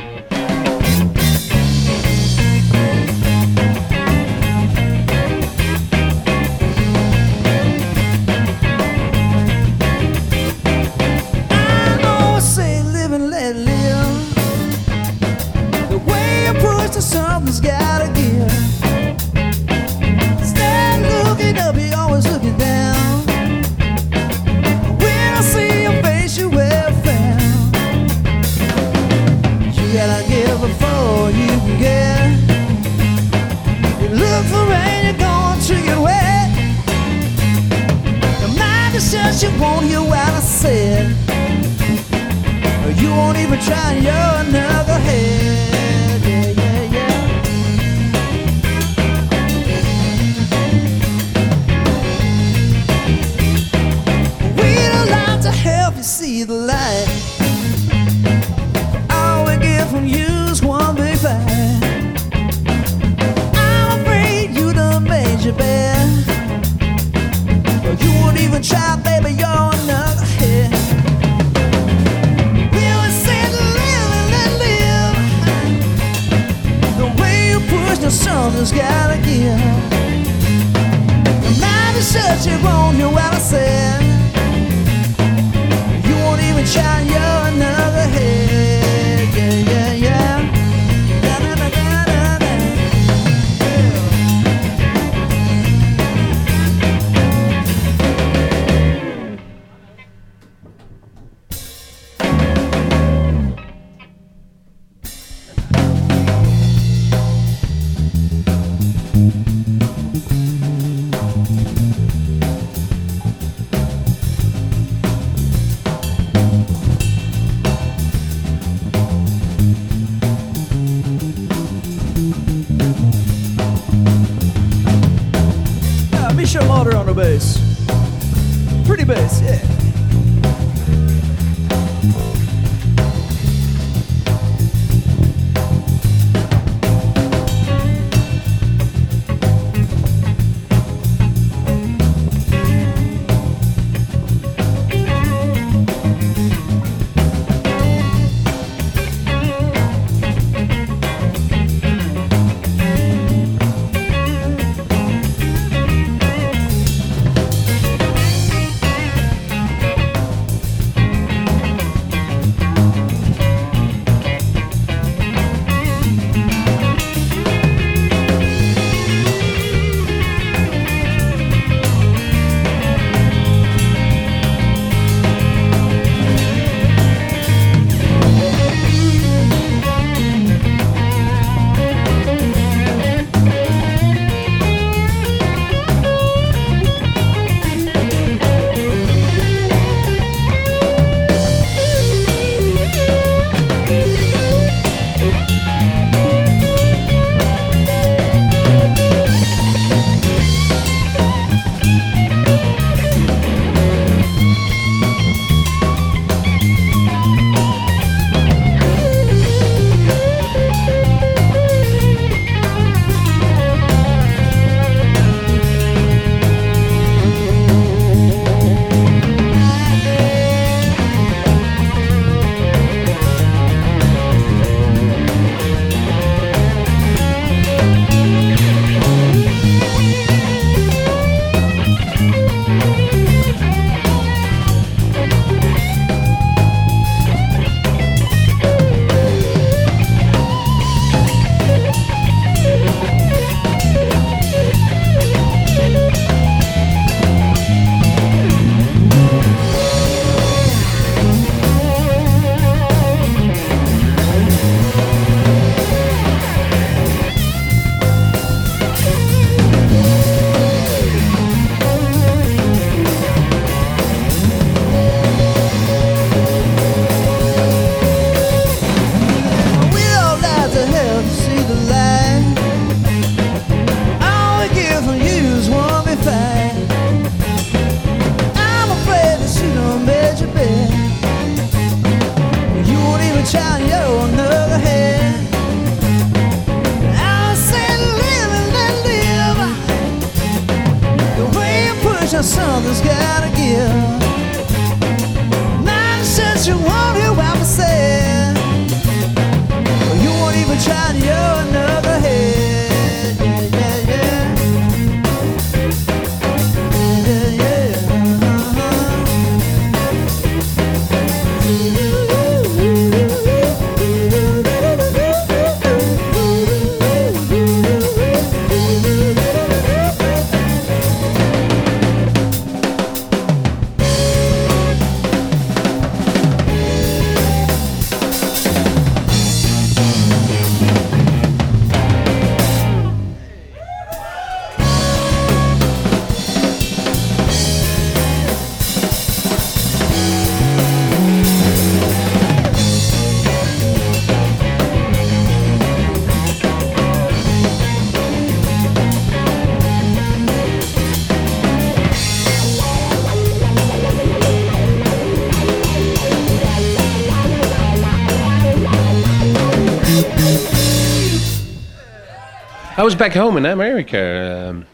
How 363.05 363.09
is 363.09 363.15
back 363.15 363.35
home 363.35 363.59
in 363.59 363.67
America? 363.67 364.71
Um, 364.71 364.87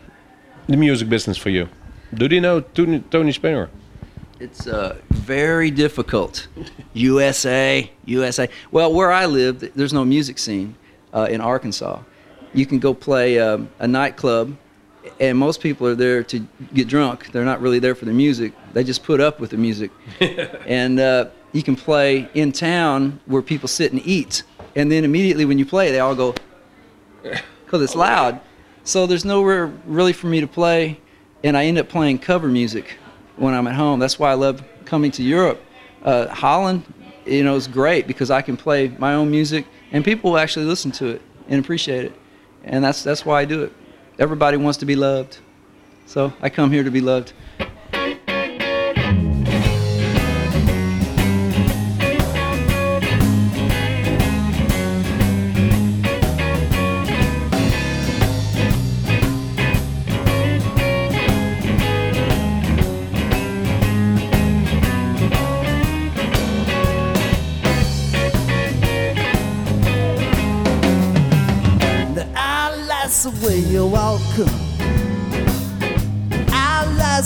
the 0.66 0.76
music 0.76 1.08
business 1.08 1.36
for 1.38 1.48
you? 1.48 1.68
Do 2.12 2.28
they 2.28 2.40
know 2.40 2.58
Tony, 2.60 2.98
Tony 3.08 3.30
Spinner? 3.30 3.70
It's 4.40 4.66
uh, 4.66 4.96
very 5.10 5.70
difficult. 5.70 6.48
USA, 6.94 7.88
USA. 8.06 8.48
Well, 8.72 8.92
where 8.92 9.12
I 9.12 9.26
live, 9.26 9.60
there's 9.76 9.92
no 9.92 10.04
music 10.04 10.40
scene 10.40 10.74
uh, 11.14 11.28
in 11.30 11.40
Arkansas. 11.40 12.00
You 12.52 12.66
can 12.66 12.80
go 12.80 12.94
play 12.94 13.38
um, 13.38 13.70
a 13.78 13.86
nightclub, 13.86 14.56
and 15.20 15.38
most 15.38 15.60
people 15.60 15.86
are 15.86 15.94
there 15.94 16.24
to 16.24 16.44
get 16.74 16.88
drunk. 16.88 17.30
They're 17.30 17.44
not 17.44 17.60
really 17.60 17.78
there 17.78 17.94
for 17.94 18.06
the 18.06 18.12
music. 18.12 18.54
They 18.72 18.82
just 18.82 19.04
put 19.04 19.20
up 19.20 19.38
with 19.38 19.50
the 19.50 19.56
music. 19.56 19.92
and 20.66 20.98
uh, 20.98 21.26
you 21.52 21.62
can 21.62 21.76
play 21.76 22.28
in 22.34 22.50
town 22.50 23.20
where 23.26 23.40
people 23.40 23.68
sit 23.68 23.92
and 23.92 24.04
eat, 24.04 24.42
and 24.74 24.90
then 24.90 25.04
immediately 25.04 25.44
when 25.44 25.60
you 25.60 25.64
play, 25.64 25.92
they 25.92 26.00
all 26.00 26.16
go 26.16 26.34
because 27.70 27.82
it's 27.82 27.94
loud. 27.94 28.40
So 28.82 29.06
there's 29.06 29.24
nowhere 29.24 29.66
really 29.86 30.12
for 30.12 30.26
me 30.26 30.40
to 30.40 30.48
play, 30.48 30.98
and 31.44 31.56
I 31.56 31.66
end 31.66 31.78
up 31.78 31.88
playing 31.88 32.18
cover 32.18 32.48
music 32.48 32.96
when 33.36 33.54
I'm 33.54 33.68
at 33.68 33.76
home. 33.76 34.00
That's 34.00 34.18
why 34.18 34.32
I 34.32 34.34
love 34.34 34.64
coming 34.84 35.12
to 35.12 35.22
Europe. 35.22 35.62
Uh, 36.02 36.26
Holland, 36.26 36.82
you 37.24 37.44
know, 37.44 37.54
is 37.54 37.68
great 37.68 38.08
because 38.08 38.28
I 38.28 38.42
can 38.42 38.56
play 38.56 38.88
my 38.88 39.14
own 39.14 39.30
music, 39.30 39.66
and 39.92 40.04
people 40.04 40.32
will 40.32 40.38
actually 40.38 40.66
listen 40.66 40.90
to 40.92 41.10
it 41.10 41.22
and 41.48 41.62
appreciate 41.62 42.06
it, 42.06 42.12
and 42.64 42.82
that's 42.82 43.04
that's 43.04 43.24
why 43.24 43.40
I 43.40 43.44
do 43.44 43.62
it. 43.62 43.72
Everybody 44.18 44.56
wants 44.56 44.78
to 44.78 44.86
be 44.86 44.96
loved, 44.96 45.38
so 46.06 46.32
I 46.42 46.50
come 46.50 46.72
here 46.72 46.82
to 46.82 46.90
be 46.90 47.00
loved. 47.00 47.32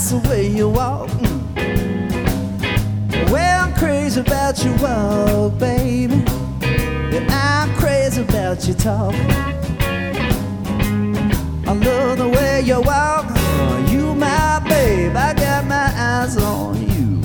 Like 0.05 0.23
the 0.23 0.29
way 0.29 0.47
you 0.47 0.69
walk. 0.69 1.09
Well, 3.31 3.63
I'm 3.63 3.73
crazy 3.73 4.21
about 4.21 4.63
your 4.63 4.77
walk, 4.77 5.57
baby. 5.57 6.23
And 6.63 7.31
I'm 7.31 7.73
crazy 7.75 8.21
about 8.21 8.67
your 8.67 8.75
talk. 8.75 9.15
I 11.65 11.73
love 11.73 12.19
the 12.19 12.29
way 12.29 12.61
you 12.61 12.81
walk. 12.81 13.25
You, 13.89 14.13
my 14.13 14.59
babe, 14.67 15.15
I 15.15 15.33
got 15.33 15.65
my 15.65 15.91
eyes 15.95 16.37
on 16.37 16.75
you. 16.87 17.21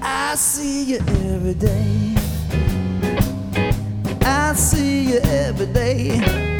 I 0.00 0.34
see 0.36 0.84
you 0.84 0.96
every 0.96 1.54
day. 1.54 2.14
I 4.22 4.54
see 4.54 5.12
you 5.12 5.20
every 5.24 5.66
day. 5.66 6.53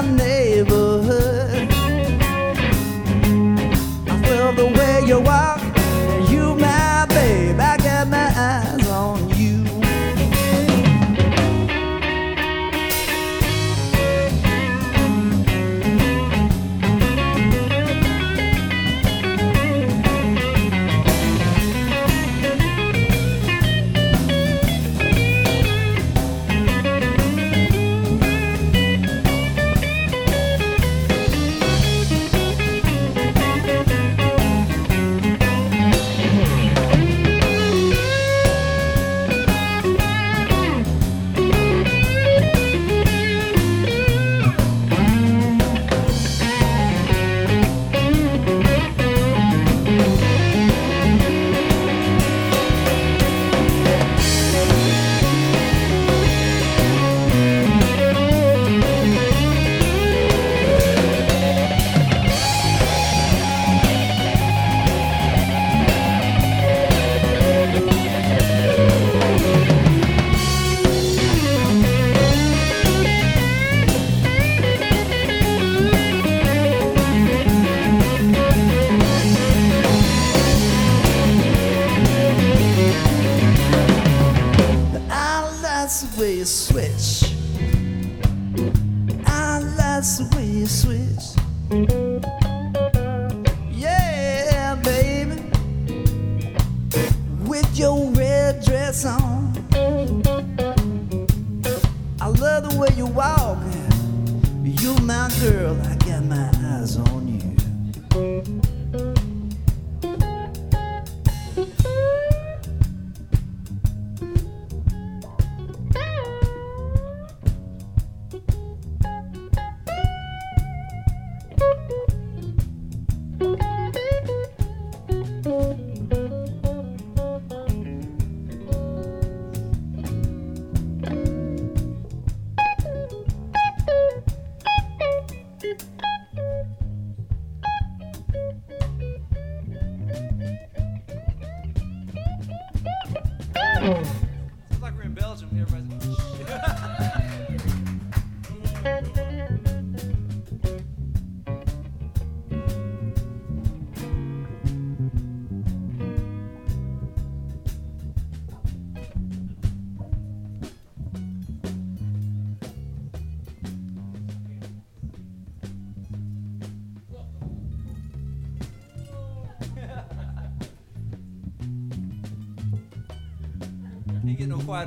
Neighborhood. 0.00 1.68
I 4.08 4.14
love 4.30 4.56
the 4.56 4.66
way 4.74 5.06
you 5.06 5.20
walk. 5.20 5.51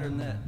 Than 0.05 0.17
that. 0.19 0.44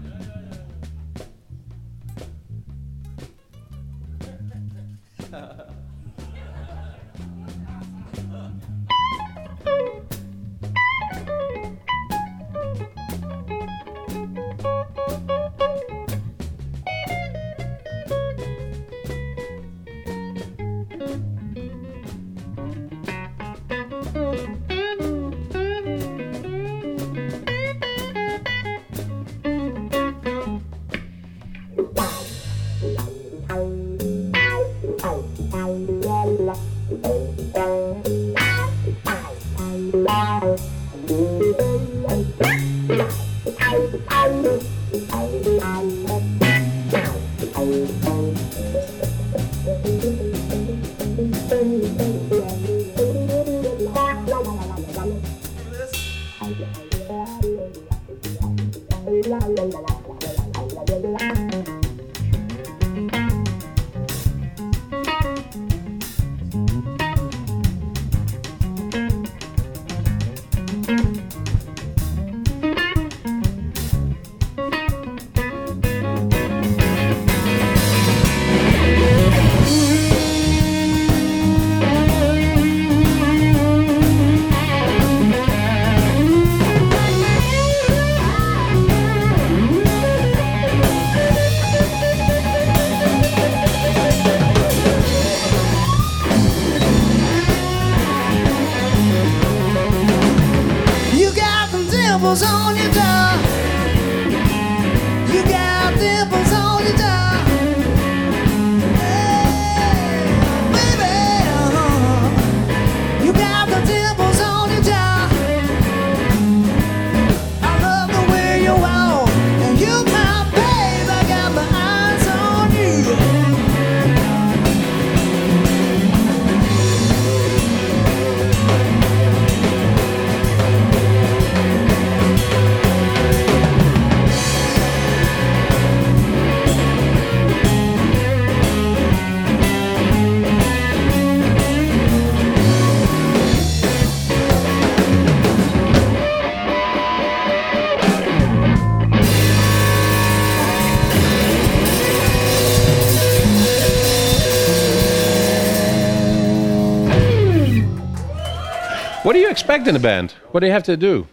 What 159.77 159.83
do 159.83 159.89
you 159.91 159.95
expect 159.95 160.03
in 160.03 160.09
a 160.09 160.21
band? 160.21 160.31
What 160.51 160.61
do 160.61 160.65
you 160.65 160.73
have 160.73 160.83
to 160.83 160.97
do? 160.97 161.27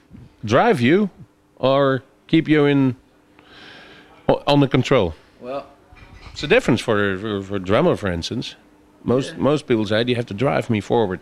Drive 0.45 0.79
you 0.79 1.09
or 1.57 2.03
keep 2.27 2.47
you 2.47 2.67
in 2.67 2.95
on 4.29 4.61
the 4.61 4.69
control? 4.69 5.15
Well, 5.41 5.67
It's 6.33 6.43
a 6.43 6.47
difference 6.47 6.83
for 6.83 7.17
for, 7.17 7.43
for 7.43 7.59
drummer, 7.59 7.97
for 7.97 8.09
instance. 8.09 8.57
Most 9.03 9.39
most 9.39 9.67
people 9.67 9.87
say 9.87 10.05
you 10.07 10.17
have 10.17 10.27
to 10.27 10.35
drive 10.35 10.69
me 10.69 10.83
forward. 10.83 11.21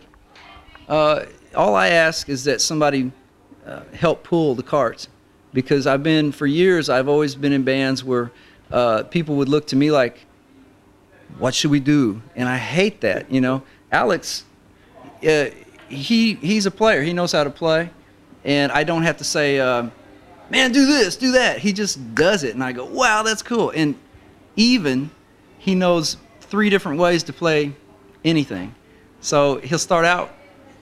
Uh, 0.89 1.23
all 1.55 1.75
I 1.75 1.87
ask 1.87 2.27
is 2.27 2.43
that 2.43 2.59
somebody 2.59 3.13
uh, 3.65 3.83
help 3.93 4.25
pull 4.25 4.53
the 4.53 4.63
carts 4.63 5.07
because 5.53 5.87
I've 5.87 6.03
been 6.03 6.33
for 6.33 6.45
years. 6.45 6.89
I've 6.89 7.07
always 7.07 7.35
been 7.35 7.53
in 7.53 7.63
bands 7.63 8.03
where 8.03 8.31
uh, 8.69 9.03
people 9.03 9.37
would 9.37 9.47
look 9.47 9.65
to 9.67 9.77
me 9.77 9.91
like, 9.91 10.25
"What 11.39 11.55
should 11.55 11.71
we 11.71 11.79
do?" 11.79 12.21
And 12.35 12.49
I 12.49 12.57
hate 12.57 12.99
that. 12.99 13.31
You 13.31 13.39
know, 13.39 13.63
Alex, 13.93 14.43
uh, 15.25 15.45
he 15.93 16.35
he's 16.35 16.65
a 16.65 16.71
player. 16.71 17.01
He 17.01 17.13
knows 17.13 17.31
how 17.31 17.43
to 17.43 17.49
play, 17.49 17.89
and 18.43 18.71
I 18.71 18.83
don't 18.83 19.03
have 19.03 19.17
to 19.17 19.23
say, 19.23 19.59
uh, 19.59 19.89
"Man, 20.49 20.71
do 20.71 20.85
this, 20.85 21.15
do 21.15 21.31
that." 21.33 21.59
He 21.59 21.73
just 21.73 22.15
does 22.15 22.43
it, 22.43 22.53
and 22.53 22.63
I 22.63 22.71
go, 22.71 22.85
"Wow, 22.85 23.23
that's 23.23 23.41
cool." 23.41 23.71
And 23.71 23.95
even 24.55 25.09
he 25.57 25.75
knows 25.75 26.17
three 26.41 26.69
different 26.69 26.99
ways 26.99 27.23
to 27.23 27.33
play 27.33 27.73
anything. 28.25 28.75
So 29.21 29.59
he'll 29.59 29.79
start 29.79 30.05
out 30.05 30.31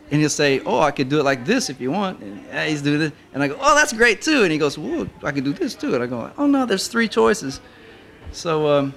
and 0.09 0.19
he'll 0.19 0.29
say, 0.29 0.59
"Oh, 0.65 0.79
I 0.79 0.91
could 0.91 1.09
do 1.09 1.19
it 1.19 1.23
like 1.23 1.45
this 1.45 1.69
if 1.69 1.79
you 1.79 1.91
want." 1.91 2.19
And 2.21 2.43
yeah, 2.47 2.65
he's 2.65 2.81
doing 2.81 2.99
this, 2.99 3.11
and 3.33 3.43
I 3.43 3.47
go, 3.47 3.57
"Oh, 3.59 3.75
that's 3.75 3.93
great 3.93 4.21
too." 4.21 4.43
And 4.43 4.51
he 4.51 4.57
goes, 4.57 4.77
"Whoa, 4.77 5.07
I 5.23 5.31
could 5.31 5.43
do 5.43 5.53
this 5.53 5.75
too." 5.75 5.93
And 5.93 6.03
I 6.03 6.07
go, 6.07 6.31
"Oh 6.37 6.47
no, 6.47 6.65
there's 6.65 6.87
three 6.87 7.07
choices." 7.07 7.61
So 8.31 8.67
um, 8.67 8.93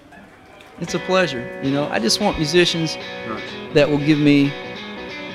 it's 0.81 0.95
a 0.95 0.99
pleasure, 1.01 1.61
you 1.63 1.71
know. 1.71 1.89
I 1.89 1.99
just 1.99 2.21
want 2.21 2.37
musicians 2.37 2.97
that 3.75 3.89
will 3.89 3.99
give 3.99 4.19
me 4.19 4.53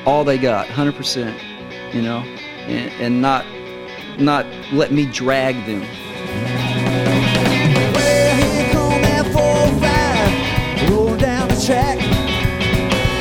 all 0.06 0.24
they 0.24 0.38
got, 0.38 0.68
100%, 0.68 1.93
you 1.93 2.02
know, 2.02 2.20
and, 2.68 2.91
and 3.02 3.22
not 3.22 3.45
not 4.20 4.45
let 4.74 4.91
me 4.91 5.06
drag 5.06 5.56
them. 5.66 5.82
Well, 7.93 8.36
here 8.36 8.70
come 8.72 9.02
that 9.04 9.26
405, 9.32 10.89
roll 10.91 11.16
down 11.16 11.47
the 11.47 11.56
track. 11.66 11.97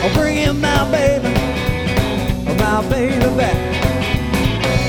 I'll 0.02 0.14
bring 0.14 0.38
in 0.38 0.60
my 0.60 0.90
baby, 0.90 1.28
my 2.58 2.88
baby 2.88 3.36
back. 3.36 3.56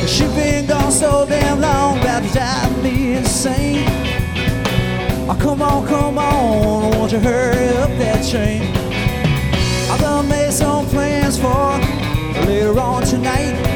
She 0.07 0.23
been 0.23 0.65
gone 0.65 0.91
so 0.91 1.25
damn 1.27 1.61
long, 1.61 1.99
about 1.99 2.23
to 2.23 2.29
drive 2.33 2.83
me 2.83 3.13
insane. 3.17 3.85
Oh, 5.29 5.37
come 5.39 5.61
on, 5.61 5.87
come 5.87 6.17
on, 6.17 6.91
won't 6.91 7.11
you 7.11 7.19
hurry 7.19 7.67
up 7.77 7.89
that 7.99 8.27
train? 8.27 8.78
Later 12.69 12.81
on 12.81 13.03
tonight. 13.03 13.68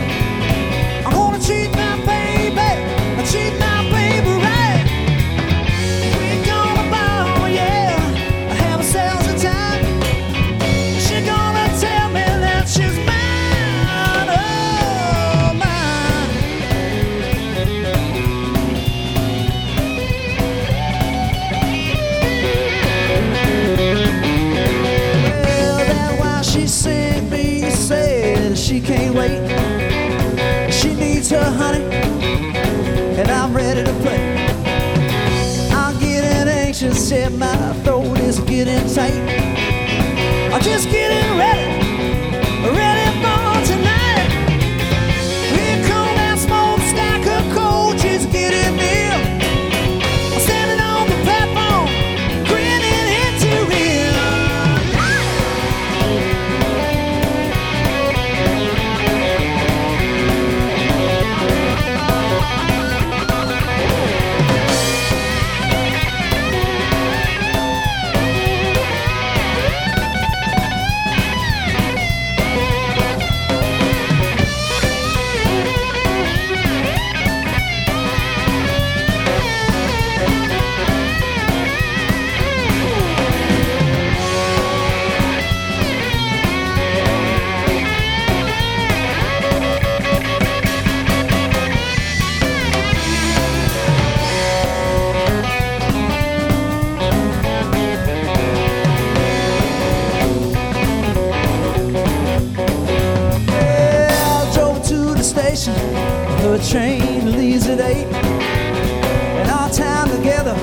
Station. 105.56 105.96
Her 106.42 106.58
train 106.58 107.32
leaves 107.32 107.68
at 107.68 107.80
eight. 107.80 108.08
And 108.08 109.50
our 109.50 109.70
time 109.70 110.10
together, 110.10 110.56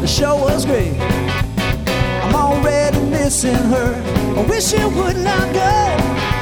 the 0.00 0.06
show 0.06 0.36
was 0.36 0.64
great. 0.66 0.94
I'm 2.22 2.34
already 2.34 3.00
missing 3.10 3.54
her. 3.54 3.94
I 4.36 4.46
wish 4.48 4.72
it 4.72 4.84
would 4.84 5.16
not 5.16 5.54
go. 5.54 6.37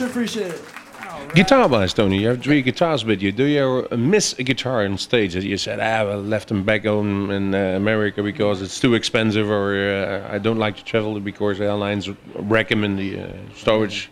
Much. 0.00 0.14
We 0.14 0.26
sure 0.26 0.46
appreciate 0.46 0.52
it. 0.52 1.34
Guitar-wise, 1.34 1.94
Tony, 1.94 2.20
you 2.20 2.28
have 2.28 2.42
three 2.42 2.62
guitars 2.62 3.04
with 3.04 3.22
you. 3.22 3.30
Do 3.30 3.44
you 3.44 3.86
uh, 3.90 3.96
miss 3.96 4.38
a 4.38 4.42
guitar 4.42 4.84
on 4.84 4.98
stage? 4.98 5.34
That 5.34 5.44
you 5.44 5.56
said, 5.56 5.78
ah, 5.78 6.10
I 6.10 6.14
left 6.14 6.48
them 6.48 6.64
back 6.64 6.84
home 6.84 7.30
in 7.30 7.54
uh, 7.54 7.58
America 7.76 8.22
because 8.22 8.62
it's 8.62 8.80
too 8.80 8.94
expensive, 8.94 9.48
or 9.48 9.76
uh, 9.76 10.28
I 10.34 10.38
don't 10.38 10.58
like 10.58 10.76
to 10.76 10.84
travel 10.84 11.20
because 11.20 11.60
airlines 11.60 12.08
wreck 12.34 12.68
them 12.68 12.84
in 12.84 12.96
the 12.96 13.20
uh, 13.20 13.32
storage 13.54 14.10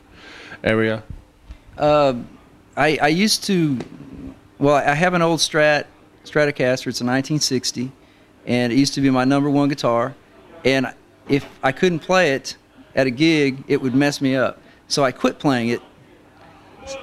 area. 0.63 1.03
Uh, 1.77 2.15
I, 2.77 2.99
I 3.03 3.09
used 3.09 3.45
to, 3.45 3.79
well, 4.59 4.77
I 4.77 4.95
have 4.95 5.15
an 5.15 5.23
old 5.23 5.41
Strat, 5.41 5.87
Stratocaster. 6.25 6.87
It's 6.87 7.01
a 7.01 7.07
1960, 7.07 7.91
and 8.47 8.73
it 8.73 8.79
used 8.79 8.95
to 8.95 9.01
be 9.01 9.11
my 9.11 9.25
number 9.25 9.51
one 9.51 9.69
guitar. 9.69 10.15
And 10.65 10.93
if 11.29 11.49
I 11.63 11.73
couldn't 11.73 12.01
play 12.01 12.35
it 12.35 12.57
at 12.95 13.07
a 13.07 13.11
gig, 13.11 13.65
it 13.67 13.81
would 13.81 13.95
mess 13.95 14.21
me 14.21 14.37
up. 14.37 14.61
So 14.89 15.05
I 15.05 15.13
quit 15.13 15.39
playing 15.39 15.69
it 15.69 15.81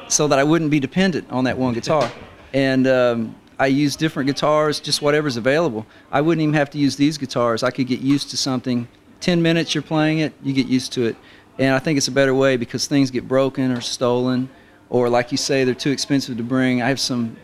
so 0.07 0.27
that 0.27 0.39
I 0.39 0.43
wouldn't 0.43 0.71
be 0.71 0.79
dependent 0.79 1.29
on 1.31 1.45
that 1.45 1.57
one 1.57 1.73
guitar. 1.73 2.11
And 2.53 2.87
um, 2.87 3.35
I 3.59 3.67
use 3.67 3.97
different 3.97 4.27
guitars, 4.27 4.79
just 4.79 5.01
whatever's 5.01 5.35
available. 5.35 5.85
I 6.09 6.21
wouldn't 6.21 6.41
even 6.41 6.53
have 6.53 6.69
to 6.69 6.77
use 6.77 6.95
these 6.95 7.17
guitars. 7.17 7.63
I 7.63 7.69
could 7.69 7.85
get 7.85 7.99
used 7.99 8.29
to 8.29 8.37
something. 8.37 8.87
10 9.19 9.41
minutes 9.41 9.75
you're 9.75 9.81
playing 9.81 10.19
it, 10.19 10.31
you 10.41 10.53
get 10.53 10.67
used 10.67 10.93
to 10.93 11.05
it. 11.05 11.17
And 11.59 11.75
I 11.75 11.79
think 11.79 11.97
it's 11.97 12.07
a 12.07 12.13
better 12.13 12.33
way 12.33 12.55
because 12.55 12.87
things 12.87 13.11
get 13.11 13.27
broken 13.27 13.71
or 13.71 13.81
stolen, 13.81 14.47
or 14.89 15.09
like 15.09 15.33
you 15.33 15.37
say, 15.37 15.65
they're 15.65 15.75
too 15.75 15.91
expensive 15.91 16.37
to 16.37 16.43
bring. 16.43 16.81
I 16.81 16.87
have 16.87 16.99
some 17.01 17.35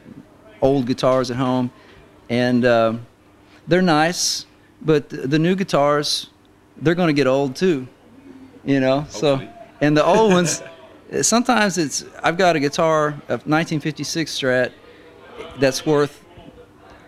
old 0.61 0.85
guitars 0.85 1.29
at 1.29 1.35
home, 1.35 1.71
and 2.29 2.63
um 2.63 3.05
they're 3.67 3.81
nice, 3.81 4.45
but 4.81 5.09
the, 5.09 5.27
the 5.27 5.39
new 5.39 5.55
guitars, 5.55 6.27
they're 6.77 6.95
going 6.95 7.07
to 7.07 7.13
get 7.13 7.27
old 7.27 7.55
too, 7.55 7.87
you 8.65 8.79
know. 8.79 9.05
So, 9.09 9.47
and 9.81 9.97
the 9.97 10.05
old 10.05 10.31
ones, 10.31 10.63
sometimes 11.21 11.77
it's. 11.77 12.05
I've 12.23 12.37
got 12.37 12.55
a 12.55 12.59
guitar, 12.59 13.09
a 13.27 13.41
1956 13.43 14.39
Strat, 14.39 14.71
that's 15.59 15.85
worth 15.85 16.23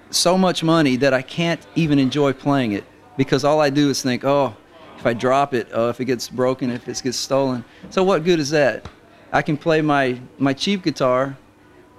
so 0.09 0.37
much 0.37 0.63
money 0.63 0.95
that 0.97 1.13
I 1.13 1.21
can't 1.21 1.65
even 1.75 1.99
enjoy 1.99 2.33
playing 2.33 2.73
it 2.73 2.83
because 3.17 3.43
all 3.43 3.61
I 3.61 3.69
do 3.69 3.89
is 3.89 4.01
think, 4.01 4.23
oh, 4.25 4.55
if 4.97 5.05
I 5.05 5.13
drop 5.13 5.53
it, 5.53 5.67
oh, 5.73 5.89
if 5.89 5.99
it 5.99 6.05
gets 6.05 6.29
broken, 6.29 6.69
if 6.69 6.87
it 6.87 7.01
gets 7.03 7.17
stolen. 7.17 7.63
So 7.89 8.03
what 8.03 8.23
good 8.23 8.39
is 8.39 8.49
that? 8.51 8.87
I 9.31 9.41
can 9.41 9.57
play 9.57 9.81
my 9.81 10.19
my 10.37 10.53
cheap 10.53 10.83
guitar 10.83 11.37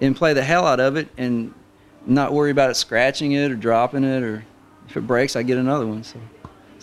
and 0.00 0.16
play 0.16 0.34
the 0.34 0.42
hell 0.42 0.66
out 0.66 0.80
of 0.80 0.96
it 0.96 1.08
and 1.16 1.54
not 2.06 2.32
worry 2.32 2.50
about 2.50 2.70
it 2.70 2.74
scratching 2.74 3.32
it 3.32 3.50
or 3.50 3.56
dropping 3.56 4.04
it 4.04 4.22
or 4.22 4.44
if 4.88 4.96
it 4.96 5.06
breaks, 5.06 5.34
I 5.36 5.42
get 5.42 5.56
another 5.56 5.86
one. 5.86 6.04
So 6.04 6.18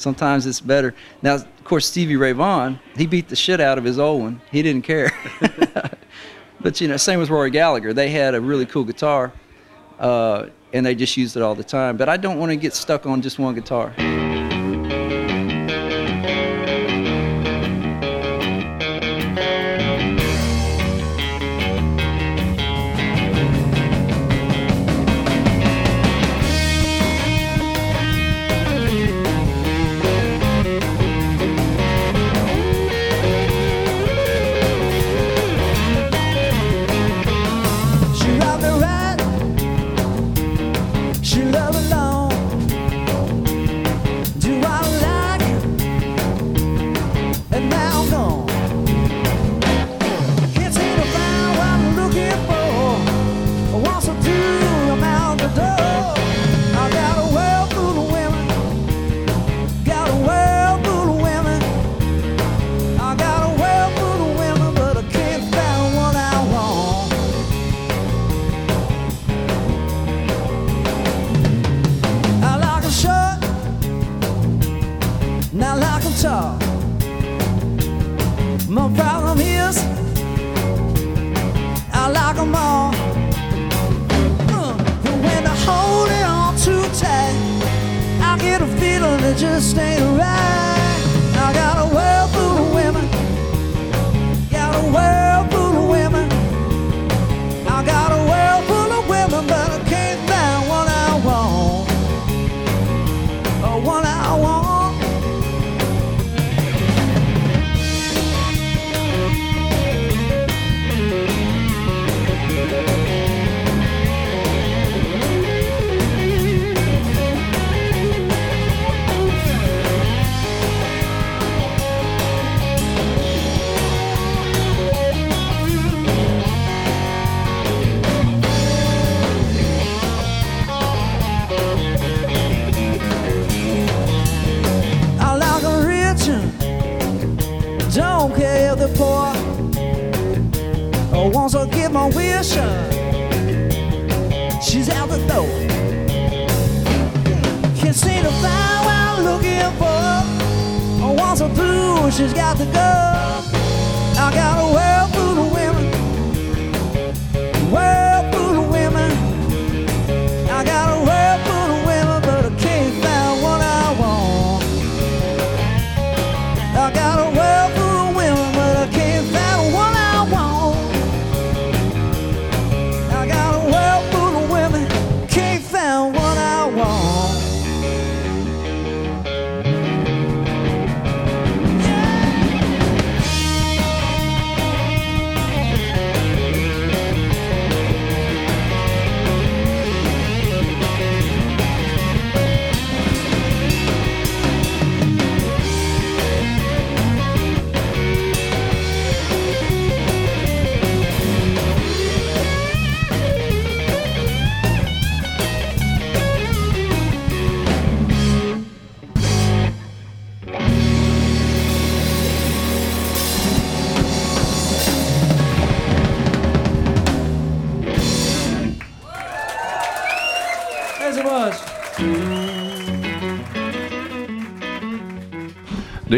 sometimes 0.02 0.46
it's 0.46 0.60
better. 0.60 0.94
Now, 1.22 1.36
of 1.36 1.64
course, 1.64 1.86
Stevie 1.88 2.16
Ray 2.16 2.32
Vaughan, 2.32 2.80
he 2.96 3.08
beat 3.08 3.30
the 3.30 3.36
shit 3.36 3.62
out 3.62 3.78
of 3.78 3.84
his 3.84 4.00
old 4.00 4.22
one. 4.22 4.42
He 4.52 4.62
didn't 4.62 4.84
care. 4.84 5.12
but 6.62 6.82
you 6.82 6.88
know, 6.88 6.98
same 6.98 7.20
with 7.20 7.30
Rory 7.30 7.52
Gallagher. 7.52 7.94
They 7.94 8.10
had 8.10 8.36
a 8.36 8.42
really 8.42 8.66
cool 8.66 8.84
guitar, 8.84 9.32
uh, 10.00 10.48
and 10.74 10.86
they 10.86 10.96
just 10.96 11.16
used 11.18 11.38
it 11.38 11.44
all 11.44 11.56
the 11.56 11.64
time. 11.64 11.98
But 11.98 12.10
I 12.10 12.18
don't 12.18 12.40
want 12.40 12.52
to 12.52 12.56
get 12.56 12.74
stuck 12.74 13.06
on 13.06 13.22
just 13.22 13.40
one 13.40 13.56
guitar. 13.56 13.94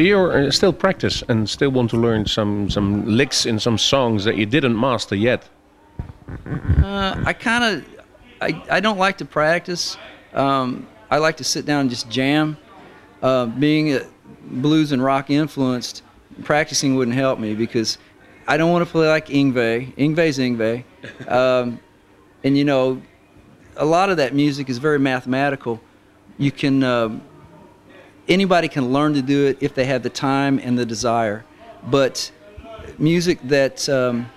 You 0.03 0.19
uh, 0.19 0.51
still 0.51 0.73
practice 0.73 1.23
and 1.29 1.49
still 1.49 1.69
want 1.69 1.89
to 1.91 1.97
learn 1.97 2.25
some, 2.25 2.69
some 2.69 3.05
licks 3.05 3.45
in 3.45 3.57
some 3.57 3.77
songs 3.77 4.25
that 4.25 4.35
you 4.35 4.45
didn't 4.45 4.77
master 4.77 5.15
yet? 5.15 5.47
Uh, 6.83 7.23
I 7.25 7.31
kind 7.31 7.63
of, 7.63 7.85
I, 8.41 8.61
I 8.69 8.79
don't 8.81 8.97
like 8.97 9.17
to 9.19 9.25
practice. 9.25 9.97
Um, 10.33 10.87
I 11.09 11.19
like 11.19 11.37
to 11.37 11.45
sit 11.45 11.65
down 11.65 11.81
and 11.81 11.89
just 11.89 12.09
jam. 12.09 12.57
Uh, 13.21 13.45
being 13.45 13.93
a 13.93 14.01
blues 14.45 14.91
and 14.91 15.01
rock 15.01 15.29
influenced, 15.29 16.03
practicing 16.43 16.95
wouldn't 16.95 17.15
help 17.15 17.39
me 17.39 17.55
because 17.55 17.97
I 18.45 18.57
don't 18.57 18.73
want 18.73 18.85
to 18.85 18.91
play 18.91 19.07
like 19.07 19.27
Yngwie. 19.27 19.95
Yngwie's 19.95 20.37
Yngwie. 20.37 20.83
Um, 21.31 21.79
and 22.43 22.57
you 22.57 22.65
know, 22.65 23.01
a 23.77 23.85
lot 23.85 24.09
of 24.09 24.17
that 24.17 24.35
music 24.35 24.69
is 24.69 24.79
very 24.79 24.99
mathematical. 24.99 25.79
You 26.37 26.51
can, 26.51 26.83
um, 26.83 27.21
anybody 28.27 28.67
can 28.67 28.91
learn 28.91 29.13
to 29.13 29.21
do 29.21 29.47
it 29.47 29.57
if 29.61 29.73
they 29.75 29.85
have 29.85 30.03
the 30.03 30.09
time 30.09 30.59
and 30.59 30.77
the 30.77 30.85
desire. 30.85 31.45
But 31.89 32.31
music 32.97 33.39
that 33.43 33.87
um, 33.89 34.29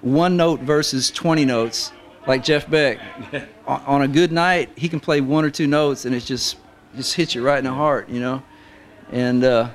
one 0.00 0.36
note 0.36 0.60
versus 0.60 1.10
20 1.10 1.44
notes, 1.44 1.92
like 2.26 2.44
Jeff 2.44 2.68
Beck, 2.68 2.98
on, 3.66 3.82
on 3.86 4.02
a 4.02 4.08
good 4.08 4.32
night, 4.32 4.70
he 4.76 4.88
can 4.88 5.00
play 5.00 5.20
one 5.20 5.44
or 5.44 5.50
two 5.50 5.66
notes 5.66 6.04
and 6.04 6.14
it 6.14 6.20
just 6.24 6.56
just 6.96 7.14
hits 7.14 7.34
you 7.34 7.44
right 7.44 7.58
in 7.58 7.64
the 7.64 7.72
heart, 7.72 8.08
you 8.08 8.20
know. 8.20 8.42
And 9.12 9.44
uh, 9.44 9.70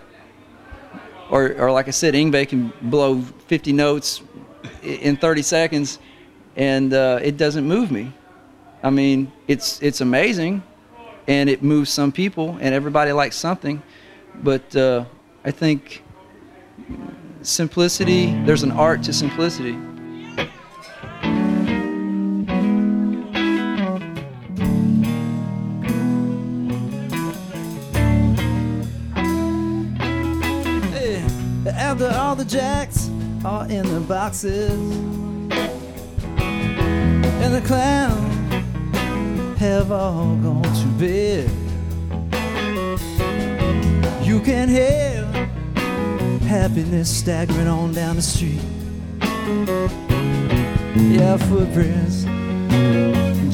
or 1.29 1.53
or 1.55 1.71
like 1.71 1.87
I 1.87 1.91
said, 1.91 2.13
Yngwie 2.13 2.47
can 2.47 2.73
blow 2.81 3.21
50 3.21 3.73
notes 3.73 4.21
in 4.81 5.17
30 5.17 5.41
seconds, 5.41 5.99
and 6.55 6.93
uh, 6.93 7.19
it 7.21 7.37
doesn't 7.37 7.67
move 7.67 7.91
me. 7.91 8.13
I 8.83 8.89
mean, 8.89 9.31
it's 9.47 9.81
it's 9.81 10.01
amazing, 10.01 10.63
and 11.27 11.49
it 11.49 11.63
moves 11.63 11.89
some 11.89 12.11
people, 12.11 12.57
and 12.59 12.73
everybody 12.75 13.11
likes 13.11 13.35
something. 13.35 13.81
But 14.35 14.75
uh, 14.75 15.05
I 15.45 15.51
think 15.51 16.03
simplicity. 17.41 18.33
There's 18.45 18.63
an 18.63 18.71
art 18.71 19.03
to 19.03 19.13
simplicity. 19.13 19.77
Hey, 30.91 31.23
after 31.67 32.07
all 32.07 32.35
the 32.35 32.45
jacks 32.45 33.09
are 33.45 33.69
in 33.69 33.85
the 33.93 33.99
boxes, 34.01 34.71
and 37.43 37.53
the 37.53 37.61
clowns 37.65 38.32
have 39.63 39.93
all 39.93 40.35
gone 40.35 40.61
to 40.61 40.87
bed, 40.99 41.49
you 44.21 44.41
can 44.41 44.67
hear 44.67 45.23
happiness 46.49 47.09
staggering 47.09 47.69
on 47.69 47.93
down 47.93 48.17
the 48.17 48.21
street. 48.21 48.59
Yeah, 50.97 51.37
footprints 51.37 52.25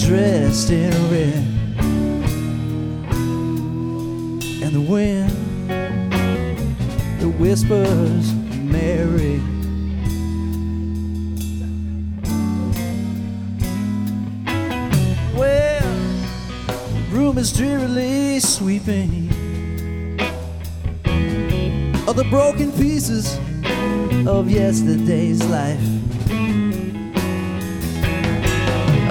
dressed 0.04 0.72
in 0.72 0.92
red, 1.12 1.46
and 4.64 4.74
the 4.74 4.82
wind 4.82 5.30
that 7.20 7.30
whispers 7.38 8.34
Mary. 8.34 9.59
Room 17.30 17.38
is 17.38 17.54
drearily 17.54 18.40
sweeping 18.40 19.30
of 22.08 22.16
the 22.16 22.26
broken 22.32 22.72
pieces 22.72 23.38
of 24.28 24.50
yesterday's 24.50 25.44
life. 25.46 25.80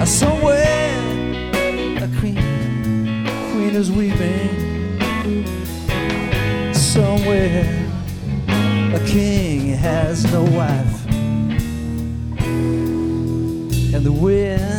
Somewhere 0.05 0.91
a 2.03 2.09
queen, 2.19 3.25
queen 3.51 3.75
is 3.75 3.89
weeping. 3.89 4.53
Somewhere 6.73 7.63
a 8.95 8.99
king 9.07 9.77
has 9.77 10.25
no 10.33 10.43
wife. 10.43 11.05
And 13.93 14.03
the 14.03 14.11
wind, 14.11 14.78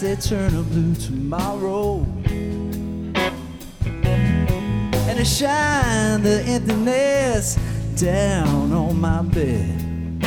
they 0.00 0.16
turn 0.16 0.54
a 0.56 0.62
blue 0.62 0.94
tomorrow. 0.94 2.06
And 5.06 5.18
they 5.18 5.24
shine 5.24 6.22
the 6.22 6.42
emptiness 6.46 7.58
down 7.96 8.72
on 8.72 8.98
my 8.98 9.22
bed. 9.22 10.22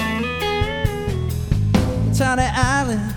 Tiny 2.16 2.44
island 2.44 3.16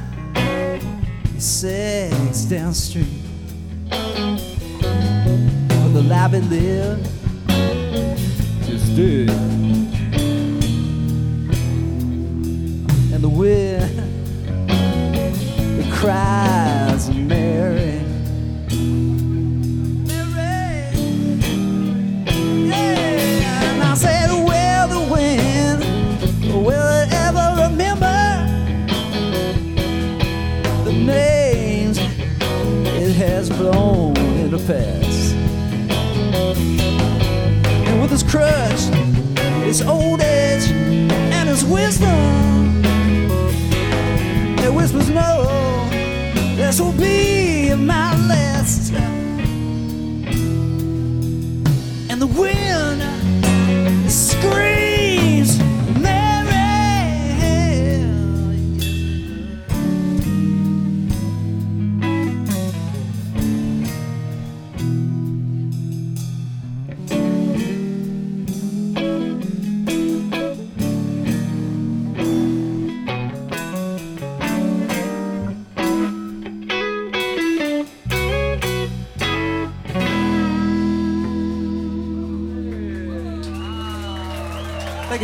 it 1.35 1.43
sags 1.43 2.45
downstream. 2.47 3.23
Where 5.69 5.89
the 5.93 6.03
life 6.09 6.33
it 6.33 6.45
lived 6.45 7.17
do 8.97 9.27
it. 9.29 9.31
And 13.13 13.23
the 13.23 13.29
wind 13.29 14.01
it 15.79 15.93
cries 15.93 16.36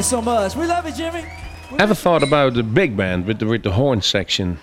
you 0.02 0.08
so 0.08 0.22
much. 0.22 0.56
We 0.56 0.66
love 0.66 0.84
you, 0.84 0.92
Jimmy. 0.92 1.24
Ever 1.78 1.94
thought 1.94 2.22
about 2.22 2.54
the 2.54 2.62
big 2.62 2.96
band 2.96 3.26
with 3.26 3.38
the 3.38 3.46
with 3.46 3.62
the 3.62 3.70
horn 3.70 4.02
section 4.02 4.58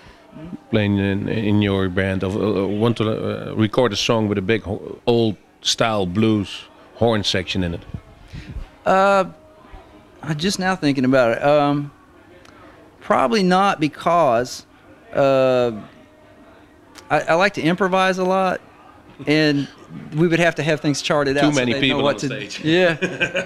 playing 0.70 0.98
in 0.98 1.28
in 1.28 1.62
your 1.62 1.88
band? 1.88 2.22
Of 2.22 2.36
uh, 2.36 2.66
want 2.66 2.96
to 2.98 3.04
uh, 3.04 3.54
record 3.54 3.92
a 3.92 3.96
song 3.96 4.28
with 4.28 4.38
a 4.38 4.42
big 4.42 4.62
old 5.06 5.36
style 5.62 6.06
blues 6.06 6.68
horn 6.96 7.24
section 7.24 7.64
in 7.64 7.74
it? 7.74 7.84
I'm 10.22 10.36
just 10.36 10.58
now 10.58 10.76
thinking 10.76 11.04
about 11.04 11.36
it. 11.36 11.42
Um, 11.42 11.90
probably 13.00 13.42
not 13.42 13.80
because 13.80 14.66
uh, 15.14 15.72
I, 17.08 17.20
I 17.20 17.34
like 17.34 17.54
to 17.54 17.62
improvise 17.62 18.18
a 18.18 18.24
lot, 18.24 18.60
and 19.26 19.68
we 20.16 20.28
would 20.28 20.38
have 20.40 20.54
to 20.56 20.62
have 20.62 20.80
things 20.80 21.02
charted 21.02 21.36
out. 21.36 21.46
Too 21.48 21.52
so 21.52 21.60
many 21.60 21.72
they'd 21.72 21.80
know 21.80 21.86
people 21.96 22.02
what 22.02 22.14
on 22.14 22.20
to- 22.20 22.26
stage. 22.48 22.60
Yeah, 22.64 22.96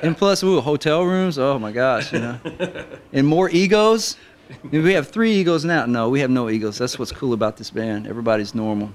and 0.03 0.17
plus, 0.17 0.43
ooh, 0.43 0.61
hotel 0.61 1.05
rooms. 1.05 1.39
Oh 1.39 1.59
my 1.59 1.73
gosh, 1.73 2.13
you 2.13 2.19
know, 2.21 2.39
and 3.13 3.27
more 3.27 3.49
egos. 3.51 4.17
I 4.51 4.67
mean, 4.67 4.83
we 4.85 4.93
have 4.93 5.09
three 5.09 5.33
egos 5.33 5.65
now. 5.65 5.87
No, 5.87 6.09
we 6.11 6.21
have 6.21 6.31
no 6.31 6.51
egos. 6.51 6.77
That's 6.79 6.99
what's 6.99 7.13
cool 7.13 7.33
about 7.33 7.57
this 7.57 7.71
band. 7.71 8.07
Everybody's 8.07 8.55
normal. 8.55 8.91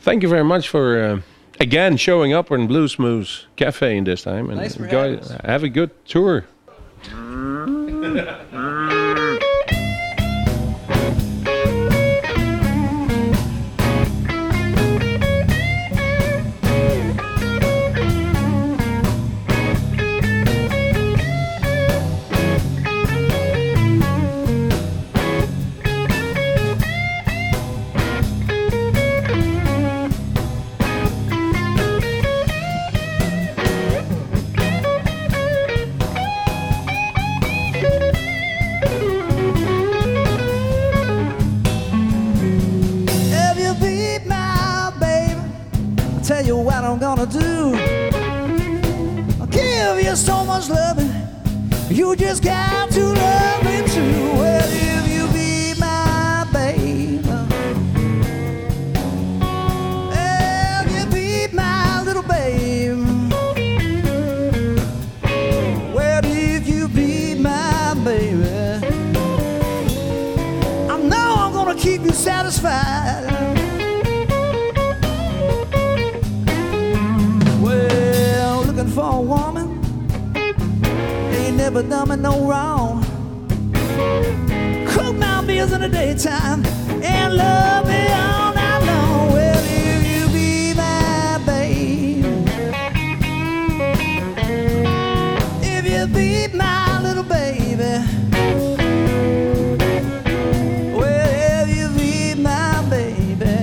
Thank 0.00 0.22
you 0.22 0.28
very 0.28 0.44
much 0.44 0.68
for 0.68 1.02
uh, 1.02 1.20
again 1.58 1.96
showing 1.96 2.32
up 2.34 2.50
in 2.50 2.68
Bluesmoose 2.68 3.44
Cafe 3.56 3.96
in 3.96 4.04
this 4.04 4.22
time, 4.22 4.50
and 4.50 4.58
Thanks 4.60 4.76
for 4.76 4.84
enjoy- 4.84 5.16
us. 5.16 5.34
have 5.44 5.62
a 5.64 5.68
good 5.68 5.90
tour. 6.06 6.44
gonna 47.26 47.38
do. 47.38 47.74
I'll 49.40 49.46
give 49.46 50.02
you 50.02 50.16
so 50.16 50.44
much 50.44 50.70
loving, 50.70 51.12
you 51.90 52.16
just 52.16 52.42
got 52.42 52.90
to 52.92 53.04
love 53.04 53.64
me 53.64 53.82
too. 53.88 54.32
Well, 54.38 54.68
if 54.68 55.08
you 55.12 55.26
be 55.34 55.74
my 55.78 56.46
baby, 56.50 57.20
if 60.12 60.92
you 60.96 61.06
be 61.12 61.54
my 61.54 62.02
little 62.04 62.22
baby, 62.22 63.02
well, 65.92 66.22
if 66.24 66.66
you 66.66 66.88
be 66.88 67.34
my 67.34 67.94
baby. 68.02 68.86
I 70.88 70.96
know 70.96 71.34
I'm 71.38 71.52
gonna 71.52 71.74
keep 71.74 72.02
you 72.02 72.12
satisfied. 72.12 73.29
Never 81.82 81.88
done 81.88 82.08
me 82.08 82.16
no 82.16 82.46
wrong. 82.46 83.02
Cook 84.86 85.16
my 85.16 85.40
meals 85.40 85.72
in 85.72 85.80
the 85.80 85.88
daytime 85.88 86.64
and 87.02 87.36
love 87.36 87.86
me 87.86 88.06
all 88.12 88.54
night 88.54 88.82
long. 88.84 89.32
Well, 89.32 89.64
if 89.64 90.04
you 90.06 90.28
be 90.32 90.74
my 90.74 91.40
babe, 91.46 92.24
if 95.62 95.86
you 95.86 96.06
be 96.14 96.48
my 96.56 97.00
little 97.02 97.22
baby. 97.22 98.04
Well, 100.94 101.68
if 101.68 101.76
you 101.76 101.88
be 101.96 102.34
my 102.42 102.82
baby, 102.90 103.56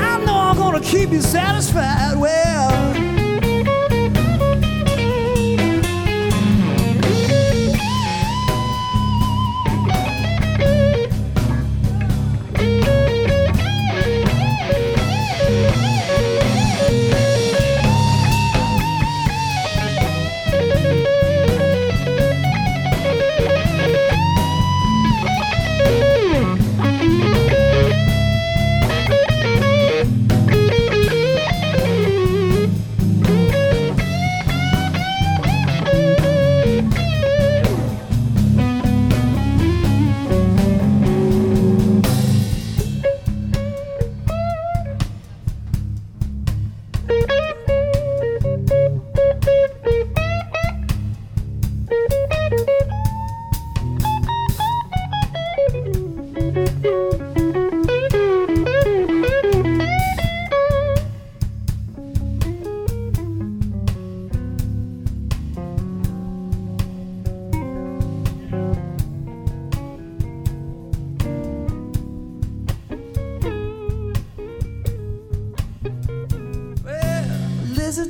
I 0.00 0.24
know 0.24 0.36
I'm 0.36 0.56
gonna 0.56 0.80
keep 0.80 1.10
you 1.10 1.20
satisfied. 1.20 2.16
Well, 2.16 2.41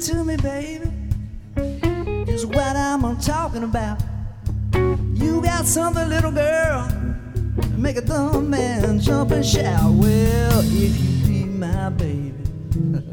to 0.07 0.25
me, 0.25 0.37
baby. 0.37 0.91
Is 2.27 2.45
what 2.45 2.75
I'm 2.75 3.17
talking 3.19 3.63
about. 3.63 4.03
You 4.75 5.41
got 5.43 5.65
something, 5.65 6.09
little 6.09 6.33
girl, 6.33 6.89
make 7.77 7.97
a 7.97 8.01
dumb 8.01 8.51
man 8.51 8.99
jump 8.99 9.31
and 9.31 9.47
shout. 9.47 9.93
Well, 9.93 10.61
if 10.65 11.01
you 11.01 11.27
be 11.27 11.45
my 11.45 11.89
baby. 11.91 12.35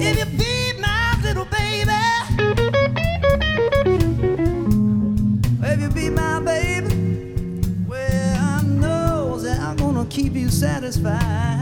If 0.00 0.18
you 0.18 0.26
be 0.38 0.80
my 0.80 1.18
little 1.22 1.44
baby, 1.46 1.90
if 5.64 5.80
you 5.80 5.88
be 5.90 6.08
my 6.08 6.40
baby, 6.40 7.84
well, 7.86 8.36
I 8.36 8.62
know 8.62 9.38
that 9.40 9.58
I'm 9.60 9.76
gonna 9.76 10.06
keep 10.06 10.34
you 10.34 10.50
satisfied. 10.50 11.57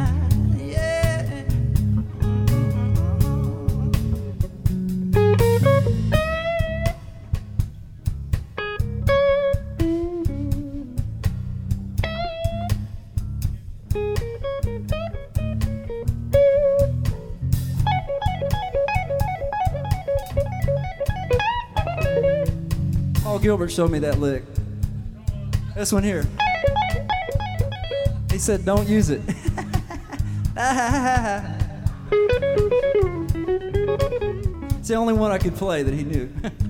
Showed 23.69 23.91
me 23.91 23.99
that 23.99 24.19
lick. 24.21 24.45
This 25.75 25.93
one 25.93 26.03
here. 26.03 26.25
He 28.31 28.39
said, 28.39 28.64
don't 28.64 28.89
use 28.89 29.11
it. 29.11 29.21
it's 29.27 29.37
the 34.89 34.95
only 34.95 35.14
one 35.14 35.33
I 35.33 35.39
could 35.39 35.57
play 35.57 35.83
that 35.83 35.93
he 35.93 36.05
knew. 36.05 36.31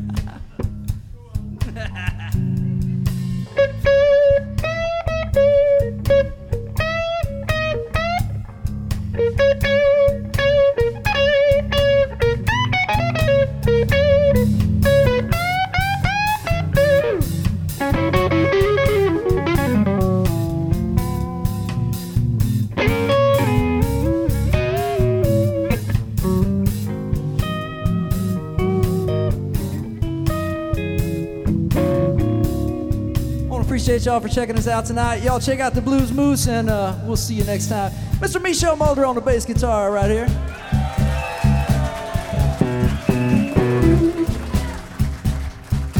y'all 34.06 34.20
for 34.20 34.28
checking 34.28 34.56
us 34.56 34.68
out 34.68 34.86
tonight. 34.86 35.16
Y'all 35.16 35.40
check 35.40 35.58
out 35.58 35.74
the 35.74 35.82
Blues 35.82 36.12
Moose, 36.12 36.46
and 36.46 36.70
uh, 36.70 36.96
we'll 37.02 37.16
see 37.16 37.34
you 37.34 37.42
next 37.42 37.66
time. 37.66 37.90
Mr. 38.20 38.40
Michelle 38.40 38.76
Mulder 38.76 39.04
on 39.04 39.16
the 39.16 39.20
bass 39.20 39.44
guitar 39.44 39.90
right 39.90 40.08
here. 40.08 40.26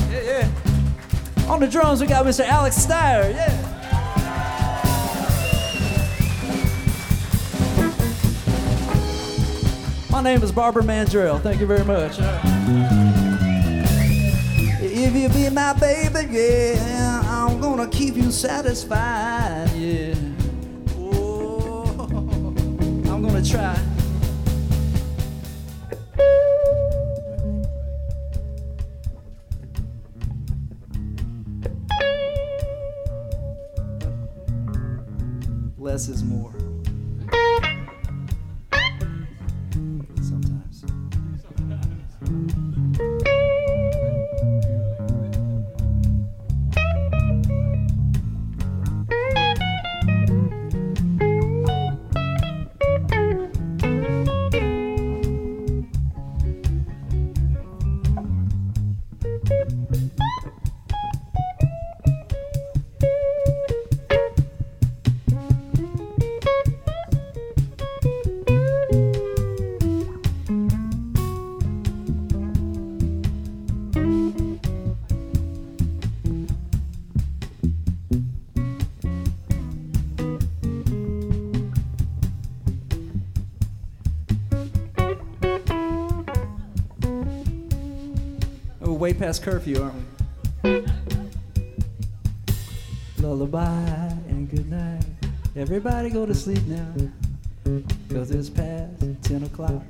Yeah, 0.09 0.23
yeah. 0.23 1.51
On 1.51 1.59
the 1.59 1.67
drums, 1.69 2.01
we 2.01 2.07
got 2.07 2.25
Mr. 2.25 2.45
Alex 2.45 2.87
Steyer. 2.87 3.35
Yeah. 3.35 3.73
My 10.13 10.23
name 10.23 10.45
is 10.45 10.53
Barbara 10.53 10.85
Mandrell. 10.85 11.43
Thank 11.43 11.61
you 11.61 11.67
very 11.67 11.85
much. 11.85 12.19
If 14.81 15.15
you 15.15 15.29
be 15.29 15.51
my 15.51 15.73
baby, 15.75 16.33
yeah, 16.33 17.26
Gonna 18.07 18.25
you 18.25 18.31
satisfied, 18.31 19.69
yeah. 19.75 20.15
Oh, 20.97 22.07
I'm 23.11 23.21
gonna 23.21 23.45
try. 23.45 23.77
Less 35.77 36.09
is 36.09 36.23
more. 36.23 36.56
Past 89.27 89.43
curfew, 89.43 89.83
aren't 89.83 89.97
we? 90.62 90.87
Lullaby 93.18 93.66
and 94.29 94.49
good 94.49 94.70
night. 94.70 95.03
Everybody 95.57 96.11
go 96.11 96.27
to 96.27 96.33
sleep 96.33 96.62
now. 96.66 96.95
Cause 98.09 98.31
it's 98.31 98.49
past 98.49 98.93
10 99.22 99.43
o'clock. 99.43 99.83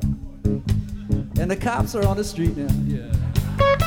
And 1.39 1.51
the 1.51 1.57
cops 1.57 1.95
are 1.95 2.07
on 2.07 2.17
the 2.17 2.25
street 2.25 2.57
now. 2.57 2.73
Yeah. 2.87 3.86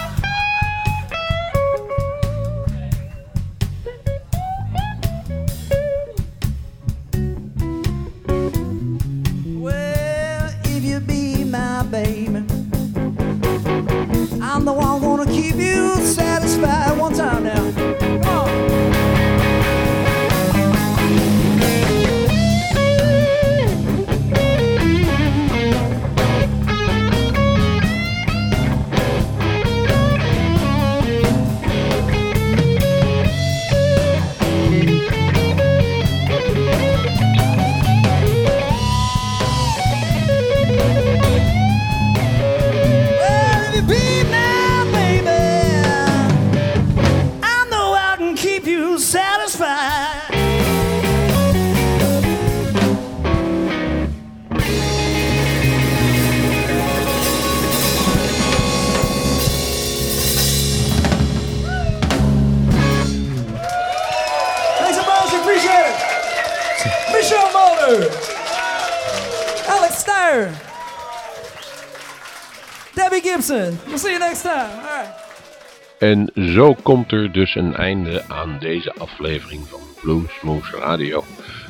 En 76.09 76.29
zo 76.35 76.75
komt 76.83 77.11
er 77.11 77.31
dus 77.31 77.55
een 77.55 77.75
einde 77.75 78.23
aan 78.27 78.57
deze 78.59 78.93
aflevering 78.93 79.67
van 79.67 79.79
Bluesmoose 80.01 80.77
Radio. 80.77 81.23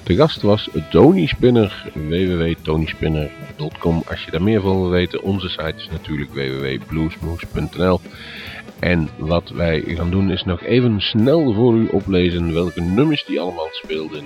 Te 0.03 0.15
gast 0.15 0.41
was 0.41 0.69
Tony 0.89 1.25
Spinner, 1.25 1.91
www.tonyspinner.com. 1.93 4.03
Als 4.09 4.23
je 4.23 4.31
daar 4.31 4.43
meer 4.43 4.61
van 4.61 4.81
wil 4.81 4.89
weten, 4.89 5.21
onze 5.21 5.49
site 5.49 5.73
is 5.75 5.89
natuurlijk 5.91 6.33
www.bluesmoose.nl. 6.33 7.99
En 8.79 9.09
wat 9.17 9.49
wij 9.49 9.83
gaan 9.87 10.11
doen 10.11 10.31
is 10.31 10.43
nog 10.43 10.63
even 10.63 11.01
snel 11.01 11.53
voor 11.53 11.75
u 11.75 11.87
oplezen 11.87 12.53
welke 12.53 12.81
nummers 12.81 13.25
die 13.25 13.39
allemaal 13.39 13.69
speelden. 13.71 14.23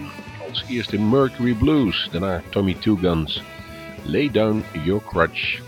Als 0.49 0.63
eerste 0.69 0.99
Mercury 0.99 1.53
Blues, 1.53 2.09
daarna 2.11 2.41
Tommy 2.49 2.75
Two 2.79 2.95
Guns, 2.95 3.41
Lay 4.03 4.31
Down 4.31 4.63
Your 4.83 5.01
Crutch, 5.05 5.59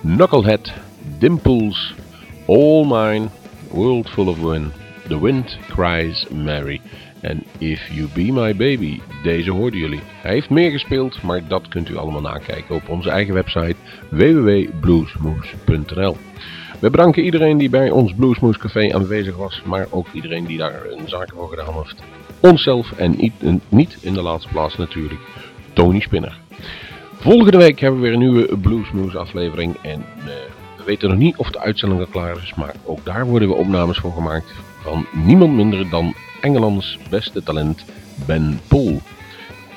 Knucklehead, 0.00 0.72
Dimples, 1.18 1.94
All 2.46 2.84
Mine, 2.86 3.28
World 3.74 4.08
Full 4.08 4.28
of 4.28 4.38
Wind, 4.38 4.72
The 5.08 5.20
Wind 5.20 5.58
Cries 5.68 6.26
Mary 6.28 6.80
en 7.20 7.42
If 7.58 7.88
You 7.92 8.08
Be 8.14 8.32
My 8.32 8.56
Baby. 8.56 9.00
Deze 9.22 9.50
hoorden 9.50 9.80
jullie. 9.80 10.00
Hij 10.22 10.32
heeft 10.32 10.50
meer 10.50 10.70
gespeeld, 10.70 11.22
maar 11.22 11.48
dat 11.48 11.68
kunt 11.68 11.88
u 11.88 11.96
allemaal 11.96 12.20
nakijken 12.20 12.74
op 12.74 12.88
onze 12.88 13.10
eigen 13.10 13.34
website 13.34 13.74
www.bluesmoose.nl. 14.08 16.16
We 16.80 16.90
bedanken 16.90 17.24
iedereen 17.24 17.58
die 17.58 17.70
bij 17.70 17.90
ons 17.90 18.14
Bluesmoose 18.14 18.58
Café 18.58 18.94
aanwezig 18.94 19.36
was, 19.36 19.62
maar 19.64 19.86
ook 19.90 20.06
iedereen 20.12 20.44
die 20.44 20.58
daar 20.58 20.82
een 20.90 21.08
zaak 21.08 21.30
voor 21.34 21.48
gedaan 21.48 21.74
heeft. 21.74 22.02
Onszelf 22.40 22.92
en 22.92 23.32
niet, 23.68 23.96
in 24.00 24.14
de 24.14 24.22
laatste 24.22 24.48
plaats 24.48 24.76
natuurlijk 24.76 25.20
Tony 25.72 26.00
Spinner. 26.00 26.38
Volgende 27.14 27.58
week 27.58 27.80
hebben 27.80 28.00
we 28.00 28.06
weer 28.06 28.14
een 28.14 28.22
nieuwe 28.22 28.56
Bluesmoose 28.56 29.18
aflevering 29.18 29.76
en 29.82 30.04
uh, 30.24 30.30
we 30.84 30.90
weten 30.90 31.08
nog 31.08 31.18
niet 31.18 31.36
of 31.36 31.50
de 31.50 31.60
uitzending 31.60 32.00
al 32.00 32.06
klaar 32.06 32.36
is, 32.42 32.54
maar 32.54 32.74
ook 32.84 33.04
daar 33.04 33.26
worden 33.26 33.48
we 33.48 33.54
opnames 33.54 33.98
voor 33.98 34.12
gemaakt 34.12 34.52
van 34.82 35.06
niemand 35.12 35.52
minder 35.52 35.90
dan 35.90 36.14
Engelands 36.40 36.98
beste 37.10 37.42
talent 37.42 37.84
Ben 38.26 38.60
Poel. 38.68 39.00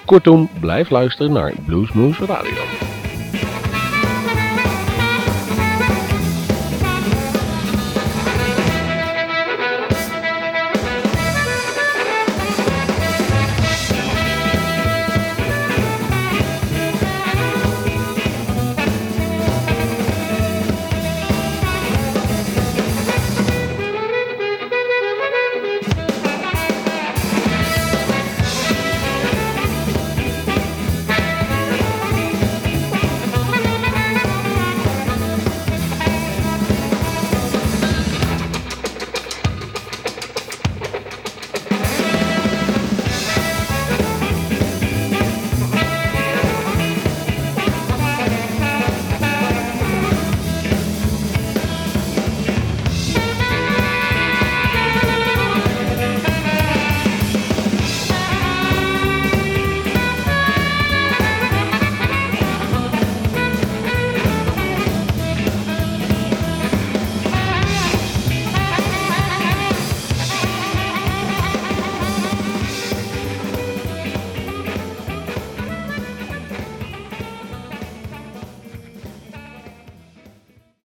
Kortom, 0.05 0.49
blijf 0.59 0.89
luisteren 0.89 1.31
naar 1.31 1.53
Bluesmoose 1.65 2.25
Radio. 2.25 2.96